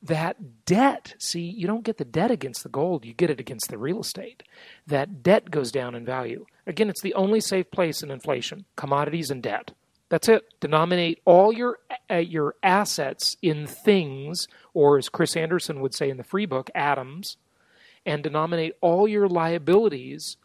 [0.00, 3.68] that debt, see, you don't get the debt against the gold, you get it against
[3.68, 4.44] the real estate.
[4.86, 6.46] That debt goes down in value.
[6.68, 9.72] Again, it's the only safe place in inflation commodities and debt.
[10.12, 10.60] That's it.
[10.60, 11.78] Denominate all your
[12.10, 16.68] uh, your assets in things, or as Chris Anderson would say in the free book,
[16.74, 17.38] atoms,
[18.04, 20.36] and denominate all your liabilities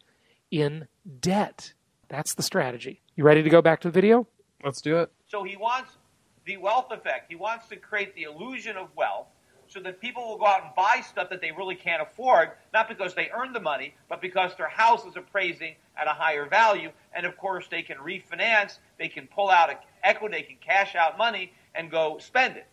[0.52, 0.88] in
[1.20, 1.74] debt.
[2.08, 3.02] That's the strategy.
[3.18, 4.26] You ready to go back to the video?
[4.64, 5.12] Let's do it.
[5.28, 5.98] So he wants
[6.46, 7.26] the wealth effect.
[7.28, 9.28] He wants to create the illusion of wealth
[9.68, 12.88] so that people will go out and buy stuff that they really can't afford, not
[12.88, 16.90] because they earn the money, but because their house is appraising at a higher value.
[17.14, 19.70] And of course, they can refinance, they can pull out
[20.04, 22.68] equity, they can cash out money and go spend it.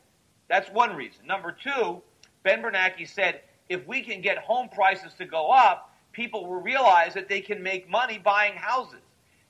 [0.49, 1.27] That's one reason.
[1.27, 2.03] Number two,
[2.43, 7.15] Ben Bernanke said if we can get home prices to go up, people will realize
[7.15, 9.01] that they can make money buying houses.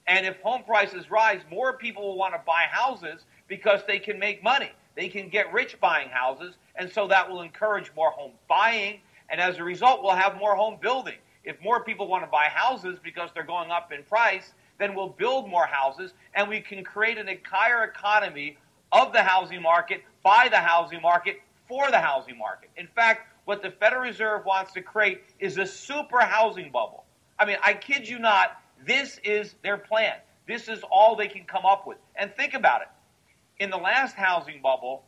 [0.06, 4.18] And if home prices rise, more people will want to buy houses because they can
[4.18, 4.70] make money.
[4.96, 9.00] They can get rich buying houses, and so that will encourage more home buying,
[9.30, 11.16] and as a result, we'll have more home building.
[11.44, 15.08] If more people want to buy houses because they're going up in price, then we'll
[15.08, 18.56] build more houses, and we can create an entire economy
[18.92, 22.70] of the housing market, by the housing market, for the housing market.
[22.76, 27.04] In fact, what the Federal Reserve wants to create is a super housing bubble.
[27.38, 30.14] I mean, I kid you not, this is their plan.
[30.46, 31.98] This is all they can come up with.
[32.16, 32.88] And think about it.
[33.58, 35.04] In the last housing bubble,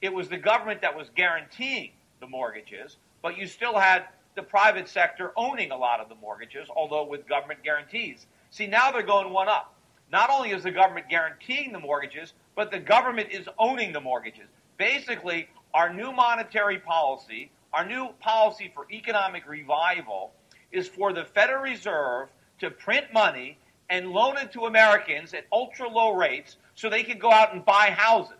[0.00, 1.90] it was the government that was guaranteeing
[2.20, 4.04] the mortgages, but you still had
[4.36, 8.26] the private sector owning a lot of the mortgages, although with government guarantees.
[8.50, 9.74] See, now they're going one up.
[10.10, 14.46] Not only is the government guaranteeing the mortgages, but the government is owning the mortgages.
[14.78, 20.32] Basically, our new monetary policy, our new policy for economic revival,
[20.72, 22.28] is for the Federal Reserve
[22.60, 23.58] to print money
[23.90, 27.64] and loan it to Americans at ultra low rates so they can go out and
[27.64, 28.36] buy houses.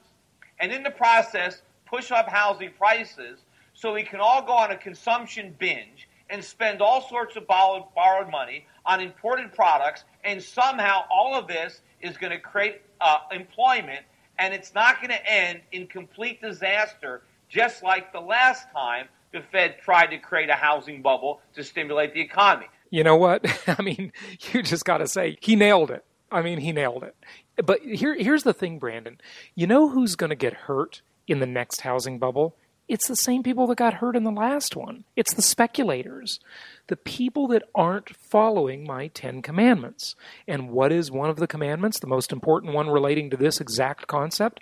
[0.61, 3.41] And in the process, push up housing prices
[3.75, 8.31] so we can all go on a consumption binge and spend all sorts of borrowed,
[8.31, 10.05] money on imported products.
[10.25, 14.05] And somehow all of this is going to create uh, employment
[14.39, 19.41] and it's not going to end in complete disaster, just like the last time the
[19.53, 22.67] Fed tried to create a housing bubble to stimulate the economy.
[22.91, 23.45] You know what?
[23.79, 24.13] I mean,
[24.53, 26.05] you just got to say he nailed it.
[26.31, 27.17] I mean, he nailed it.
[27.65, 29.21] But here, here's the thing, Brandon.
[29.55, 32.55] You know who's going to get hurt in the next housing bubble?
[32.89, 35.05] It's the same people that got hurt in the last one.
[35.15, 36.41] It's the speculators,
[36.87, 40.15] the people that aren't following my Ten Commandments.
[40.47, 44.07] And what is one of the commandments, the most important one relating to this exact
[44.07, 44.61] concept?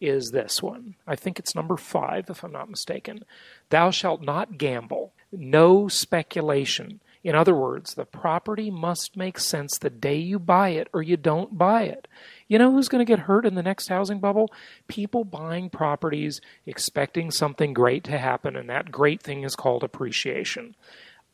[0.00, 0.96] Is this one.
[1.06, 3.24] I think it's number five, if I'm not mistaken.
[3.70, 7.00] Thou shalt not gamble, no speculation.
[7.24, 11.16] In other words, the property must make sense the day you buy it or you
[11.16, 12.08] don't buy it.
[12.48, 14.52] You know who's going to get hurt in the next housing bubble?
[14.88, 20.74] People buying properties expecting something great to happen, and that great thing is called appreciation.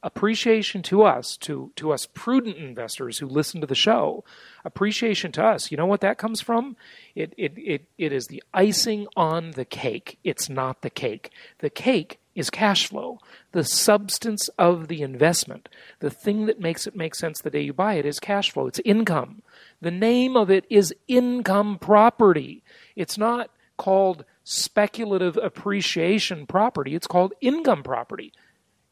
[0.01, 4.23] Appreciation to us, to, to us prudent investors who listen to the show,
[4.65, 6.77] appreciation to us, you know what that comes from?
[7.17, 10.19] It, it, it, it is the icing on the cake.
[10.23, 11.33] It's not the cake.
[11.59, 13.19] The cake is cash flow.
[13.53, 15.69] The substance of the investment,
[15.99, 18.67] the thing that makes it make sense the day you buy it, is cash flow.
[18.67, 19.43] It's income.
[19.81, 22.63] The name of it is income property.
[22.95, 28.33] It's not called speculative appreciation property, it's called income property.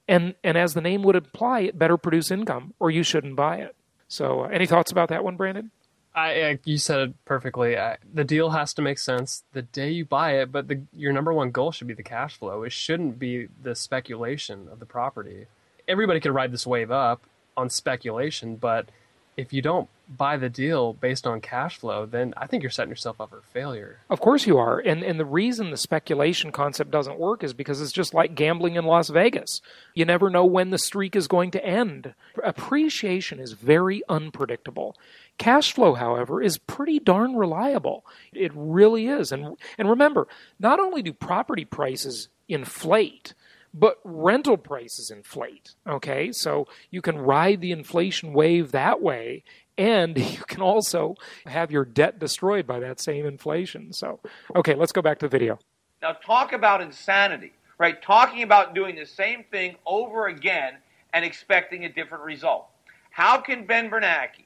[0.09, 3.57] And, and as the name would imply, it better produce income or you shouldn't buy
[3.57, 3.75] it.
[4.09, 5.71] So, uh, any thoughts about that one, Brandon?
[6.17, 7.77] I, I, you said it perfectly.
[7.77, 11.13] I, the deal has to make sense the day you buy it, but the, your
[11.13, 12.63] number one goal should be the cash flow.
[12.63, 15.47] It shouldn't be the speculation of the property.
[15.87, 17.23] Everybody could ride this wave up
[17.55, 18.89] on speculation, but
[19.37, 22.91] if you don't buy the deal based on cash flow, then I think you're setting
[22.91, 23.99] yourself up for failure.
[24.09, 24.79] Of course you are.
[24.79, 28.77] And and the reason the speculation concept doesn't work is because it's just like gambling
[28.77, 29.61] in Las Vegas.
[29.95, 32.15] You never know when the streak is going to end.
[32.43, 34.97] Appreciation is very unpredictable.
[35.39, 38.07] Cash flow, however, is pretty darn reliable.
[38.33, 39.33] It really is.
[39.33, 40.29] And and remember,
[40.59, 43.35] not only do property prices inflate,
[43.75, 45.75] but rental prices inflate.
[45.87, 49.45] Okay, so you can ride the inflation wave that way,
[49.77, 51.15] and you can also
[51.47, 53.93] have your debt destroyed by that same inflation.
[53.93, 54.21] So,
[54.55, 55.59] okay, let's go back to the video.
[56.01, 58.01] Now, talk about insanity, right?
[58.03, 60.75] Talking about doing the same thing over again
[61.13, 62.67] and expecting a different result.
[63.11, 64.45] How can Ben Bernanke,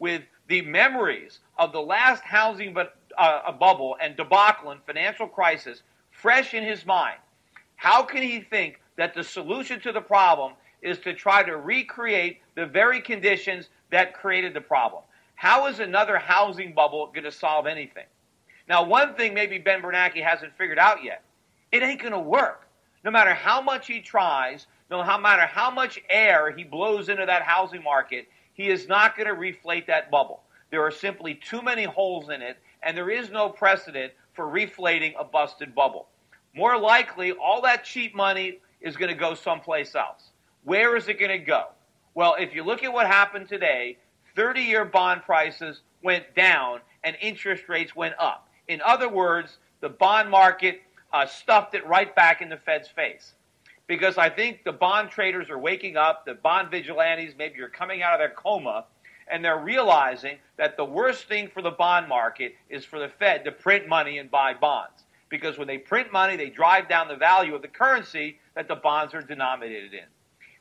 [0.00, 5.82] with the memories of the last housing but, uh, bubble and debacle and financial crisis
[6.10, 7.18] fresh in his mind,
[7.76, 12.40] how can he think that the solution to the problem is to try to recreate
[12.56, 15.02] the very conditions that created the problem?
[15.36, 18.04] How is another housing bubble going to solve anything?
[18.68, 21.22] Now, one thing maybe Ben Bernanke hasn't figured out yet
[21.72, 22.66] it ain't going to work.
[23.04, 27.42] No matter how much he tries, no matter how much air he blows into that
[27.42, 30.42] housing market, he is not going to reflate that bubble.
[30.70, 35.14] There are simply too many holes in it, and there is no precedent for reflating
[35.18, 36.08] a busted bubble
[36.54, 40.30] more likely all that cheap money is going to go someplace else.
[40.64, 41.66] Where is it going to go?
[42.14, 43.98] Well, if you look at what happened today,
[44.36, 48.48] 30 year bond prices went down and interest rates went up.
[48.68, 50.82] In other words, the bond market
[51.12, 53.34] uh, stuffed it right back in the Fed's face.
[53.90, 58.02] Because I think the bond traders are waking up, the bond vigilantes maybe are coming
[58.02, 58.84] out of their coma,
[59.26, 63.44] and they're realizing that the worst thing for the bond market is for the Fed
[63.46, 67.16] to print money and buy bonds because when they print money, they drive down the
[67.16, 70.06] value of the currency that the bonds are denominated in.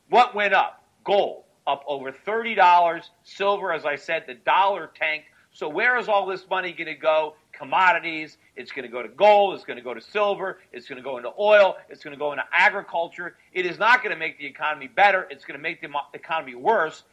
[0.09, 0.83] What went up?
[1.03, 3.03] Gold up over $30.
[3.23, 5.27] Silver, as I said, the dollar tanked.
[5.51, 7.35] So where is all this money going to go?
[7.59, 8.37] Commodities.
[8.55, 9.55] It's going to go to gold.
[9.55, 10.59] It's going to go to silver.
[10.71, 11.77] It's going to go into oil.
[11.89, 13.35] It's going to go into agriculture.
[13.53, 15.27] It is not going to make the economy better.
[15.29, 17.03] It's going to make the economy worse.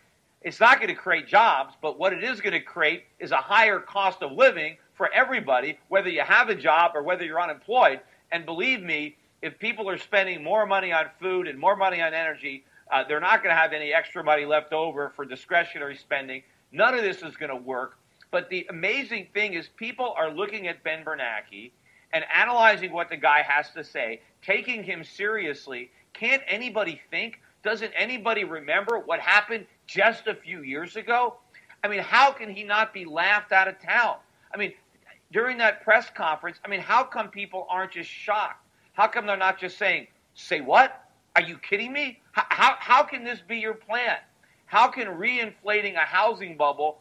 [0.43, 3.37] It's not going to create jobs, but what it is going to create is a
[3.37, 8.01] higher cost of living for everybody, whether you have a job or whether you're unemployed.
[8.31, 12.15] And believe me, if people are spending more money on food and more money on
[12.15, 16.41] energy, Uh, they're not going to have any extra money left over for discretionary spending.
[16.71, 17.99] None of this is going to work.
[18.37, 21.71] But the amazing thing is, people are looking at Ben Bernanke
[22.13, 25.91] and analyzing what the guy has to say, taking him seriously.
[26.13, 27.41] Can't anybody think?
[27.65, 31.37] Doesn't anybody remember what happened just a few years ago?
[31.83, 34.17] I mean, how can he not be laughed out of town?
[34.53, 34.75] I mean,
[35.33, 38.63] during that press conference, I mean, how come people aren't just shocked?
[38.93, 41.09] How come they're not just saying, say what?
[41.37, 42.21] Are you kidding me?
[42.33, 44.19] How, how, how can this be your plan?
[44.67, 46.99] How can reinflating a housing bubble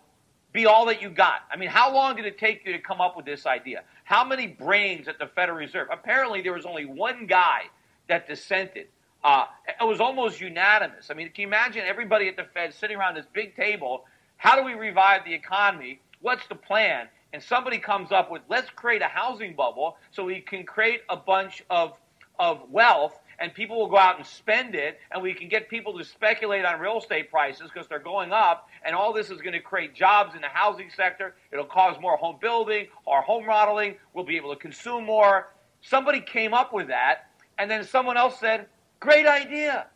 [0.55, 1.41] be all that you got?
[1.51, 3.83] I mean, how long did it take you to come up with this idea?
[4.05, 5.89] How many brains at the Federal Reserve?
[5.91, 7.63] Apparently, there was only one guy
[8.07, 8.87] that dissented.
[9.23, 9.45] Uh,
[9.79, 11.11] it was almost unanimous.
[11.11, 14.05] I mean, can you imagine everybody at the Fed sitting around this big table?
[14.37, 15.99] How do we revive the economy?
[16.21, 17.07] What's the plan?
[17.33, 21.17] And somebody comes up with, let's create a housing bubble so we can create a
[21.17, 21.97] bunch of,
[22.39, 25.97] of wealth and people will go out and spend it, and we can get people
[25.97, 29.53] to speculate on real estate prices because they're going up, and all this is going
[29.53, 31.35] to create jobs in the housing sector.
[31.51, 33.95] It'll cause more home building or home modeling.
[34.13, 35.49] We'll be able to consume more.
[35.81, 38.67] Somebody came up with that, and then someone else said,
[38.99, 39.87] Great idea.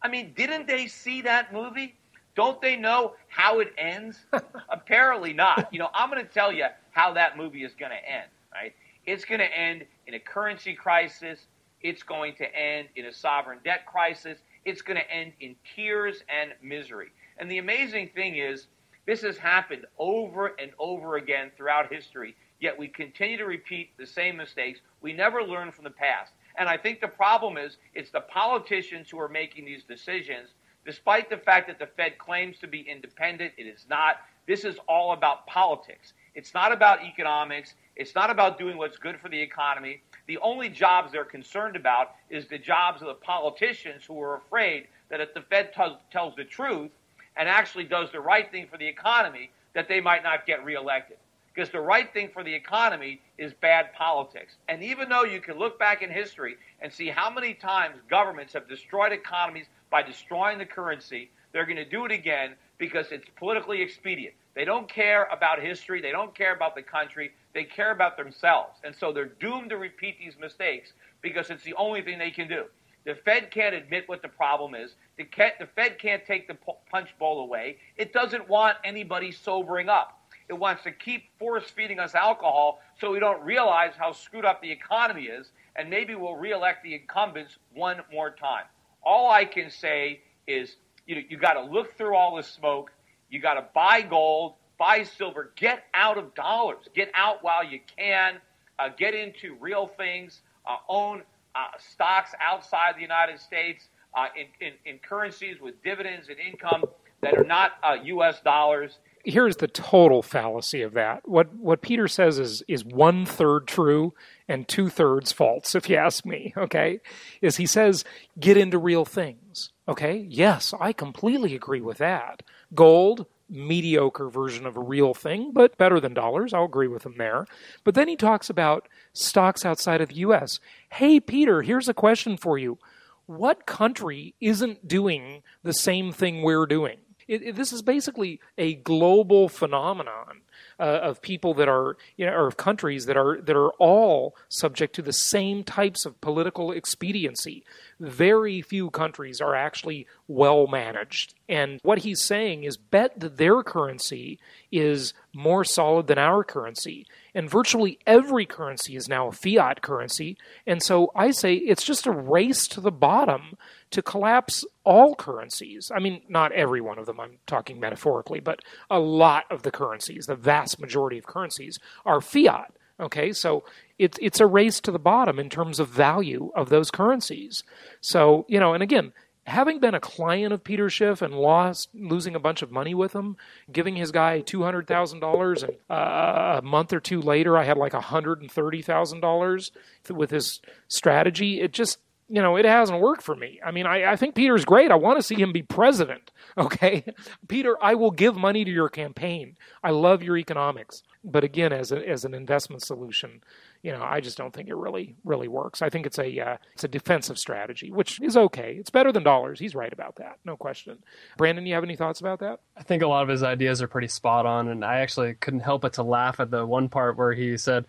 [0.00, 1.96] I mean, didn't they see that movie?
[2.34, 4.18] Don't they know how it ends?
[4.68, 5.68] Apparently not.
[5.72, 8.74] You know, I'm going to tell you how that movie is going to end, right?
[9.06, 11.46] It's going to end in a currency crisis
[11.84, 14.38] it's going to end in a sovereign debt crisis.
[14.64, 17.12] It's going to end in tears and misery.
[17.38, 18.66] And the amazing thing is,
[19.06, 24.06] this has happened over and over again throughout history, yet we continue to repeat the
[24.06, 24.80] same mistakes.
[25.02, 26.32] We never learn from the past.
[26.56, 30.48] And I think the problem is it's the politicians who are making these decisions,
[30.86, 33.52] despite the fact that the Fed claims to be independent.
[33.58, 34.16] It is not.
[34.46, 36.14] This is all about politics.
[36.34, 37.74] It's not about economics.
[37.96, 40.02] It's not about doing what's good for the economy.
[40.26, 44.88] The only jobs they're concerned about is the jobs of the politicians who are afraid
[45.10, 46.90] that if the Fed t- tells the truth
[47.36, 51.16] and actually does the right thing for the economy, that they might not get reelected.
[51.52, 54.56] Because the right thing for the economy is bad politics.
[54.68, 58.52] And even though you can look back in history and see how many times governments
[58.54, 63.28] have destroyed economies by destroying the currency, they're going to do it again because it's
[63.36, 64.34] politically expedient.
[64.54, 66.00] They don't care about history.
[66.00, 67.32] They don't care about the country.
[67.54, 68.78] They care about themselves.
[68.84, 70.92] And so they're doomed to repeat these mistakes
[71.22, 72.64] because it's the only thing they can do.
[73.04, 74.94] The Fed can't admit what the problem is.
[75.18, 75.26] The,
[75.58, 76.56] the Fed can't take the
[76.90, 77.76] punch bowl away.
[77.96, 80.20] It doesn't want anybody sobering up.
[80.48, 84.60] It wants to keep force feeding us alcohol so we don't realize how screwed up
[84.60, 85.46] the economy is,
[85.76, 88.64] and maybe we'll reelect the incumbents one more time.
[89.02, 90.74] All I can say is
[91.06, 92.90] you know, you got to look through all the smoke
[93.34, 97.80] you got to buy gold, buy silver, get out of dollars, get out while you
[97.96, 98.36] can,
[98.78, 101.22] uh, get into real things, uh, own
[101.54, 106.84] uh, stocks outside the United States uh, in, in, in, currencies with dividends and income
[107.20, 107.72] that are not
[108.04, 108.38] U.S.
[108.40, 108.98] Uh, dollars.
[109.24, 111.26] Here's the total fallacy of that.
[111.26, 114.12] What what Peter says is is one third true
[114.48, 116.52] and two thirds false, if you ask me.
[116.56, 117.00] Okay,
[117.40, 118.04] is he says
[118.38, 119.70] get into real things.
[119.88, 122.42] Okay, yes, I completely agree with that.
[122.74, 126.52] Gold, mediocre version of a real thing, but better than dollars.
[126.52, 127.46] I'll agree with him there.
[127.84, 130.60] But then he talks about stocks outside of the U.S.
[130.92, 132.78] Hey, Peter, here's a question for you.
[133.26, 136.98] What country isn't doing the same thing we're doing?
[137.26, 140.42] It, it, this is basically a global phenomenon
[140.78, 144.36] uh, of people that are, you know, or of countries that are that are all
[144.48, 147.64] subject to the same types of political expediency.
[148.00, 153.62] Very few countries are actually well managed, and what he's saying is bet that their
[153.62, 154.38] currency
[154.72, 157.06] is more solid than our currency.
[157.34, 160.36] And virtually every currency is now a fiat currency.
[160.66, 163.56] And so I say it's just a race to the bottom
[163.90, 165.90] to collapse all currencies.
[165.94, 168.60] I mean, not every one of them, I'm talking metaphorically, but
[168.90, 172.72] a lot of the currencies, the vast majority of currencies, are fiat.
[173.00, 173.64] Okay, so
[173.98, 177.64] it's it's a race to the bottom in terms of value of those currencies.
[178.00, 179.12] So you know, and again,
[179.46, 183.12] having been a client of Peter Schiff and lost losing a bunch of money with
[183.12, 183.36] him,
[183.70, 187.64] giving his guy two hundred thousand dollars, and uh, a month or two later, I
[187.64, 189.72] had like hundred and thirty thousand dollars
[190.08, 191.60] with his strategy.
[191.60, 191.98] It just
[192.28, 193.60] you know, it hasn't worked for me.
[193.64, 194.90] I mean, I, I think Peter's great.
[194.90, 196.30] I want to see him be president.
[196.56, 197.04] Okay.
[197.48, 199.56] Peter, I will give money to your campaign.
[199.82, 201.02] I love your economics.
[201.24, 203.42] But again, as, a, as an investment solution,
[203.82, 205.82] you know, I just don't think it really, really works.
[205.82, 208.76] I think it's a, uh, it's a defensive strategy, which is okay.
[208.78, 209.58] It's better than dollars.
[209.58, 210.38] He's right about that.
[210.44, 210.98] No question.
[211.36, 212.60] Brandon, you have any thoughts about that?
[212.76, 214.68] I think a lot of his ideas are pretty spot on.
[214.68, 217.84] And I actually couldn't help but to laugh at the one part where he said,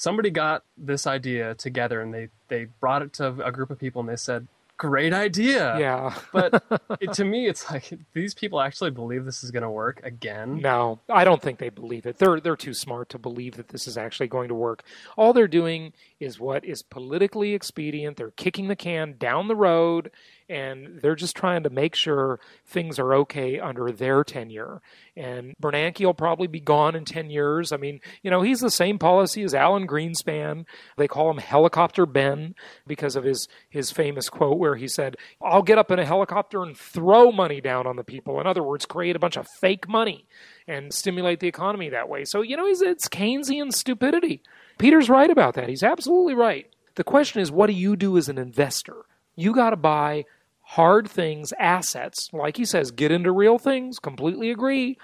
[0.00, 4.00] somebody got this idea together and they, they brought it to a group of people
[4.00, 4.48] and they said,
[4.78, 5.78] great idea.
[5.78, 6.14] Yeah.
[6.32, 6.64] but
[7.00, 10.56] it, to me, it's like these people actually believe this is going to work again.
[10.56, 12.16] No, I don't think they believe it.
[12.16, 14.82] They're they're too smart to believe that this is actually going to work.
[15.18, 18.16] All they're doing is what is politically expedient.
[18.16, 20.10] They're kicking the can down the road
[20.50, 24.82] and they're just trying to make sure things are okay under their tenure.
[25.16, 27.70] And Bernanke will probably be gone in 10 years.
[27.70, 30.64] I mean, you know, he's the same policy as Alan Greenspan.
[30.96, 35.62] They call him Helicopter Ben because of his, his famous quote where he said, I'll
[35.62, 38.40] get up in a helicopter and throw money down on the people.
[38.40, 40.26] In other words, create a bunch of fake money
[40.66, 42.24] and stimulate the economy that way.
[42.24, 44.42] So, you know, it's Keynesian stupidity.
[44.78, 45.68] Peter's right about that.
[45.68, 46.66] He's absolutely right.
[46.96, 49.04] The question is, what do you do as an investor?
[49.36, 50.24] You got to buy
[50.70, 54.96] hard things, assets, like he says, get into real things, completely agree,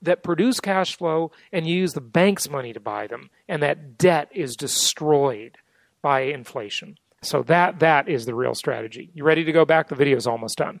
[0.00, 3.30] that produce cash flow and use the bank's money to buy them.
[3.48, 5.58] And that debt is destroyed
[6.02, 6.98] by inflation.
[7.22, 9.10] So that that is the real strategy.
[9.14, 9.88] You ready to go back?
[9.88, 10.80] The video's almost done.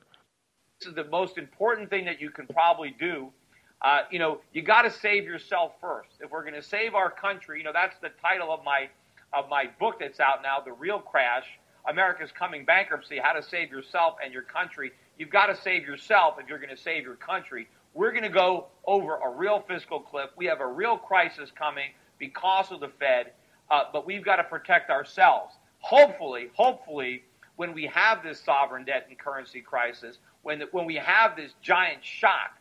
[0.80, 3.28] This is the most important thing that you can probably do.
[3.80, 6.10] Uh, you know, you got to save yourself first.
[6.20, 8.88] If we're going to save our country, you know, that's the title of my
[9.32, 11.46] of my book that's out now, The Real Crash
[11.88, 14.92] America's coming bankruptcy, how to save yourself and your country.
[15.18, 17.68] You've got to save yourself if you're going to save your country.
[17.94, 20.30] We're going to go over a real fiscal cliff.
[20.36, 23.32] We have a real crisis coming because of the Fed,
[23.70, 25.54] uh, but we've got to protect ourselves.
[25.80, 27.24] Hopefully, hopefully,
[27.56, 31.52] when we have this sovereign debt and currency crisis, when, the, when we have this
[31.60, 32.56] giant shock,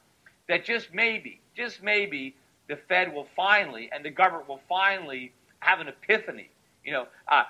[0.50, 2.36] that just maybe, just maybe,
[2.68, 6.50] the Fed will finally and the government will finally have an epiphany.
[6.84, 7.44] You know, uh,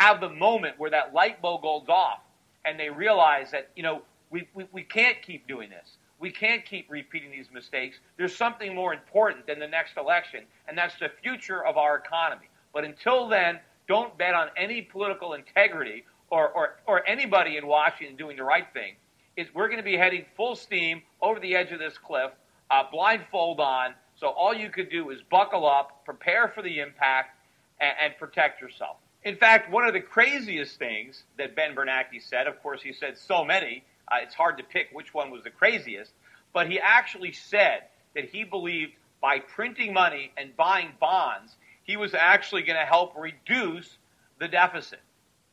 [0.00, 2.20] have the moment where that light bulb goes off
[2.64, 5.98] and they realize that, you know, we, we, we can't keep doing this.
[6.18, 7.98] We can't keep repeating these mistakes.
[8.16, 12.48] There's something more important than the next election, and that's the future of our economy.
[12.72, 18.16] But until then, don't bet on any political integrity or, or, or anybody in Washington
[18.16, 18.94] doing the right thing.
[19.36, 22.30] It's, we're going to be heading full steam over the edge of this cliff,
[22.70, 23.92] uh, blindfold on.
[24.16, 27.36] So all you could do is buckle up, prepare for the impact,
[27.80, 28.96] and, and protect yourself.
[29.22, 33.18] In fact, one of the craziest things that Ben Bernanke said, of course, he said
[33.18, 36.12] so many, uh, it's hard to pick which one was the craziest,
[36.54, 37.82] but he actually said
[38.14, 43.14] that he believed by printing money and buying bonds, he was actually going to help
[43.16, 43.98] reduce
[44.38, 45.00] the deficit.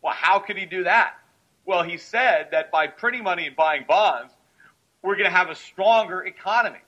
[0.02, 1.16] Well, how could he do that?
[1.66, 4.32] Well, he said that by printing money and buying bonds,
[5.02, 6.80] we're going to have a stronger economy.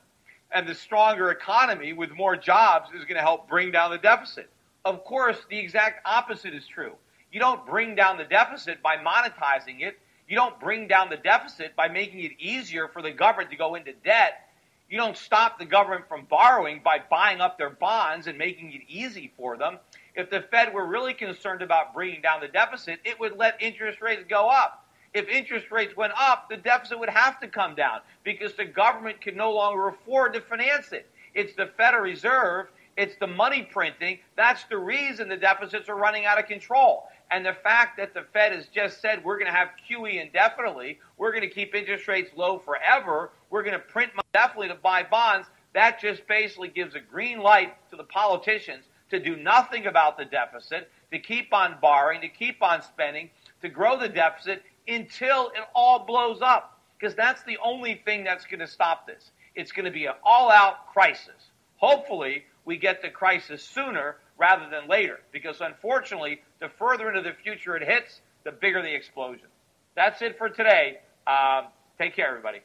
[0.52, 4.50] And the stronger economy with more jobs is going to help bring down the deficit.
[4.86, 6.94] Of course, the exact opposite is true.
[7.32, 10.00] You don't bring down the deficit by monetizing it.
[10.28, 13.76] You don't bring down the deficit by making it easier for the government to go
[13.76, 14.50] into debt.
[14.90, 18.82] You don't stop the government from borrowing by buying up their bonds and making it
[18.88, 19.78] easy for them.
[20.16, 24.02] If the Fed were really concerned about bringing down the deficit, it would let interest
[24.02, 24.86] rates go up.
[25.14, 29.22] If interest rates went up, the deficit would have to come down because the government
[29.22, 31.10] can no longer afford to finance it.
[31.34, 32.68] It's the Federal Reserve
[33.00, 34.20] it's the money printing.
[34.36, 37.08] That's the reason the deficits are running out of control.
[37.32, 41.00] And the fact that the Fed has just said we're going to have QE indefinitely,
[41.18, 44.76] we're going to keep interest rates low forever, we're going to print money definitely to
[44.76, 49.86] buy bonds, that just basically gives a green light to the politicians to do nothing
[49.86, 53.30] about the deficit, to keep on borrowing, to keep on spending,
[53.62, 56.82] to grow the deficit until it all blows up.
[57.00, 59.32] Because that's the only thing that's going to stop this.
[59.56, 61.52] It's going to be an all out crisis.
[61.78, 65.20] Hopefully, we get the crisis sooner rather than later.
[65.32, 69.48] Because unfortunately, the further into the future it hits, the bigger the explosion.
[69.96, 71.00] That's it for today.
[71.26, 72.60] Um, take care, everybody.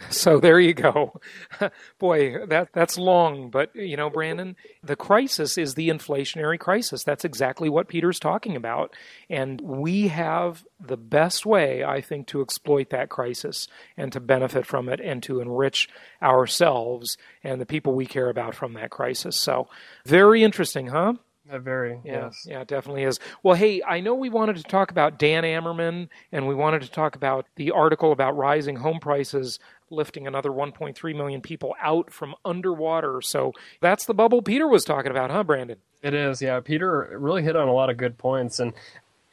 [0.10, 1.20] So there you go.
[1.98, 7.04] Boy, that that's long, but you know, Brandon, the crisis is the inflationary crisis.
[7.04, 8.94] That's exactly what Peter's talking about.
[9.28, 14.66] And we have the best way, I think, to exploit that crisis and to benefit
[14.66, 15.88] from it and to enrich
[16.22, 19.36] ourselves and the people we care about from that crisis.
[19.36, 19.68] So,
[20.04, 21.14] very interesting, huh?
[21.50, 22.44] Uh, very, yeah, yes.
[22.46, 23.18] Yeah, it definitely is.
[23.42, 26.90] Well, hey, I know we wanted to talk about Dan Amerman and we wanted to
[26.90, 29.58] talk about the article about rising home prices
[29.90, 33.20] lifting another 1.3 million people out from underwater.
[33.20, 35.78] So that's the bubble Peter was talking about, huh, Brandon?
[36.02, 36.60] It is, yeah.
[36.60, 38.58] Peter really hit on a lot of good points.
[38.58, 38.72] And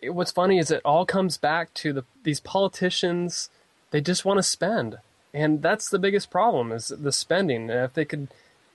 [0.01, 3.49] it, what's funny is it all comes back to the these politicians,
[3.91, 4.97] they just want to spend.
[5.33, 7.69] And that's the biggest problem is the spending.
[7.69, 8.27] And if they could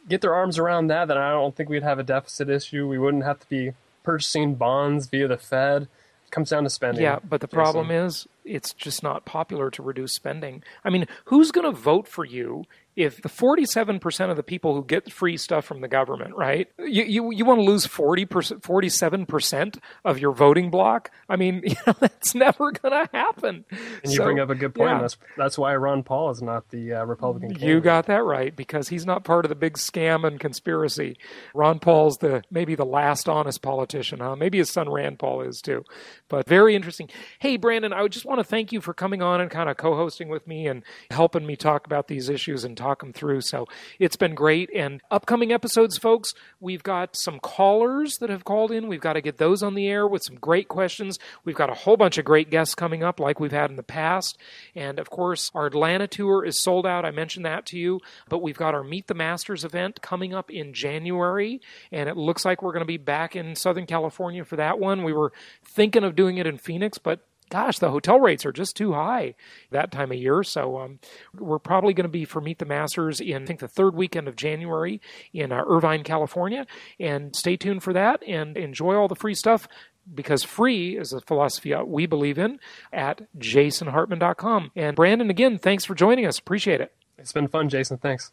[0.09, 2.89] get their arms around that, then I don't think we'd have a deficit issue.
[2.89, 3.73] We wouldn't have to be
[4.03, 5.83] purchasing bonds via the Fed.
[5.83, 7.03] It comes down to spending.
[7.03, 10.63] Yeah, but the problem is it's just not popular to reduce spending.
[10.85, 12.65] I mean, who's going to vote for you
[12.95, 17.05] if the 47% of the people who get free stuff from the government, right, you,
[17.05, 21.11] you, you want to lose 40%, 47% of your voting block?
[21.29, 23.65] I mean, you know, that's never going to happen.
[23.71, 24.91] And you so, bring up a good point.
[24.91, 25.01] Yeah.
[25.01, 27.69] That's, that's why Ron Paul is not the uh, Republican candidate.
[27.69, 31.17] You got that right, because he's not part of the big scam and conspiracy.
[31.55, 34.37] Ron Paul's the maybe the last honest politician, huh?
[34.37, 35.85] Maybe his son Rand Paul is too.
[36.29, 37.09] But very interesting.
[37.39, 39.95] Hey, Brandon, I just want to thank you for coming on and kind of co
[39.95, 43.43] hosting with me and helping me talk about these issues and talk them through.
[43.43, 43.67] So
[43.99, 44.71] it's been great.
[44.75, 48.89] And upcoming episodes, folks, we've got some callers that have called in.
[48.89, 51.19] We've got to get those on the air with some great questions.
[51.45, 53.83] We've got a whole bunch of great guests coming up, like we've had in the
[53.83, 54.39] past.
[54.75, 57.05] And of course, our Atlanta tour is sold out.
[57.05, 58.01] I mentioned that to you.
[58.29, 61.61] But we've got our Meet the Masters event coming up in January.
[61.91, 65.05] And it looks like we're going to be back in Southern California for that one.
[65.05, 65.33] We were
[65.65, 67.21] thinking of doing it in Phoenix, but
[67.53, 69.35] gosh, the hotel rates are just too high
[69.71, 70.43] that time of year.
[70.43, 70.99] So um,
[71.39, 74.27] we're probably going to be for Meet the Masters in, I think, the third weekend
[74.27, 75.03] of January
[75.35, 76.67] in uh, Irvine, California.
[76.99, 79.69] And stay tuned for that and enjoy all the free stuff
[80.13, 82.59] because free is a philosophy we believe in
[82.91, 84.71] at jasonhartman.com.
[84.75, 86.39] And Brandon, again, thanks for joining us.
[86.39, 86.95] Appreciate it.
[87.19, 87.99] It's been fun, Jason.
[87.99, 88.33] Thanks.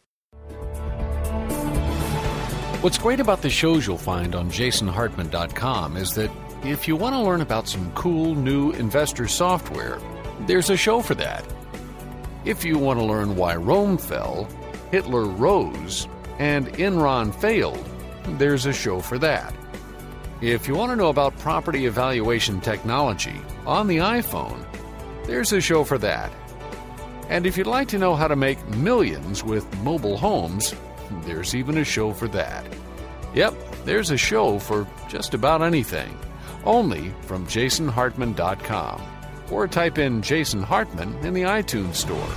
[2.80, 6.30] What's great about the shows you'll find on jasonhartman.com is that
[6.64, 9.98] if you want to learn about some cool new investor software,
[10.40, 11.44] there's a show for that.
[12.44, 14.46] If you want to learn why Rome fell,
[14.90, 16.06] Hitler rose,
[16.38, 17.88] and Enron failed,
[18.38, 19.54] there's a show for that.
[20.42, 24.64] If you want to know about property evaluation technology on the iPhone,
[25.26, 26.30] there's a show for that.
[27.30, 30.74] And if you'd like to know how to make millions with mobile homes,
[31.24, 32.66] there's even a show for that.
[33.34, 33.54] Yep,
[33.84, 36.18] there's a show for just about anything
[36.64, 39.02] only from jasonhartman.com
[39.50, 42.28] or type in Jason Hartman in the iTunes Store.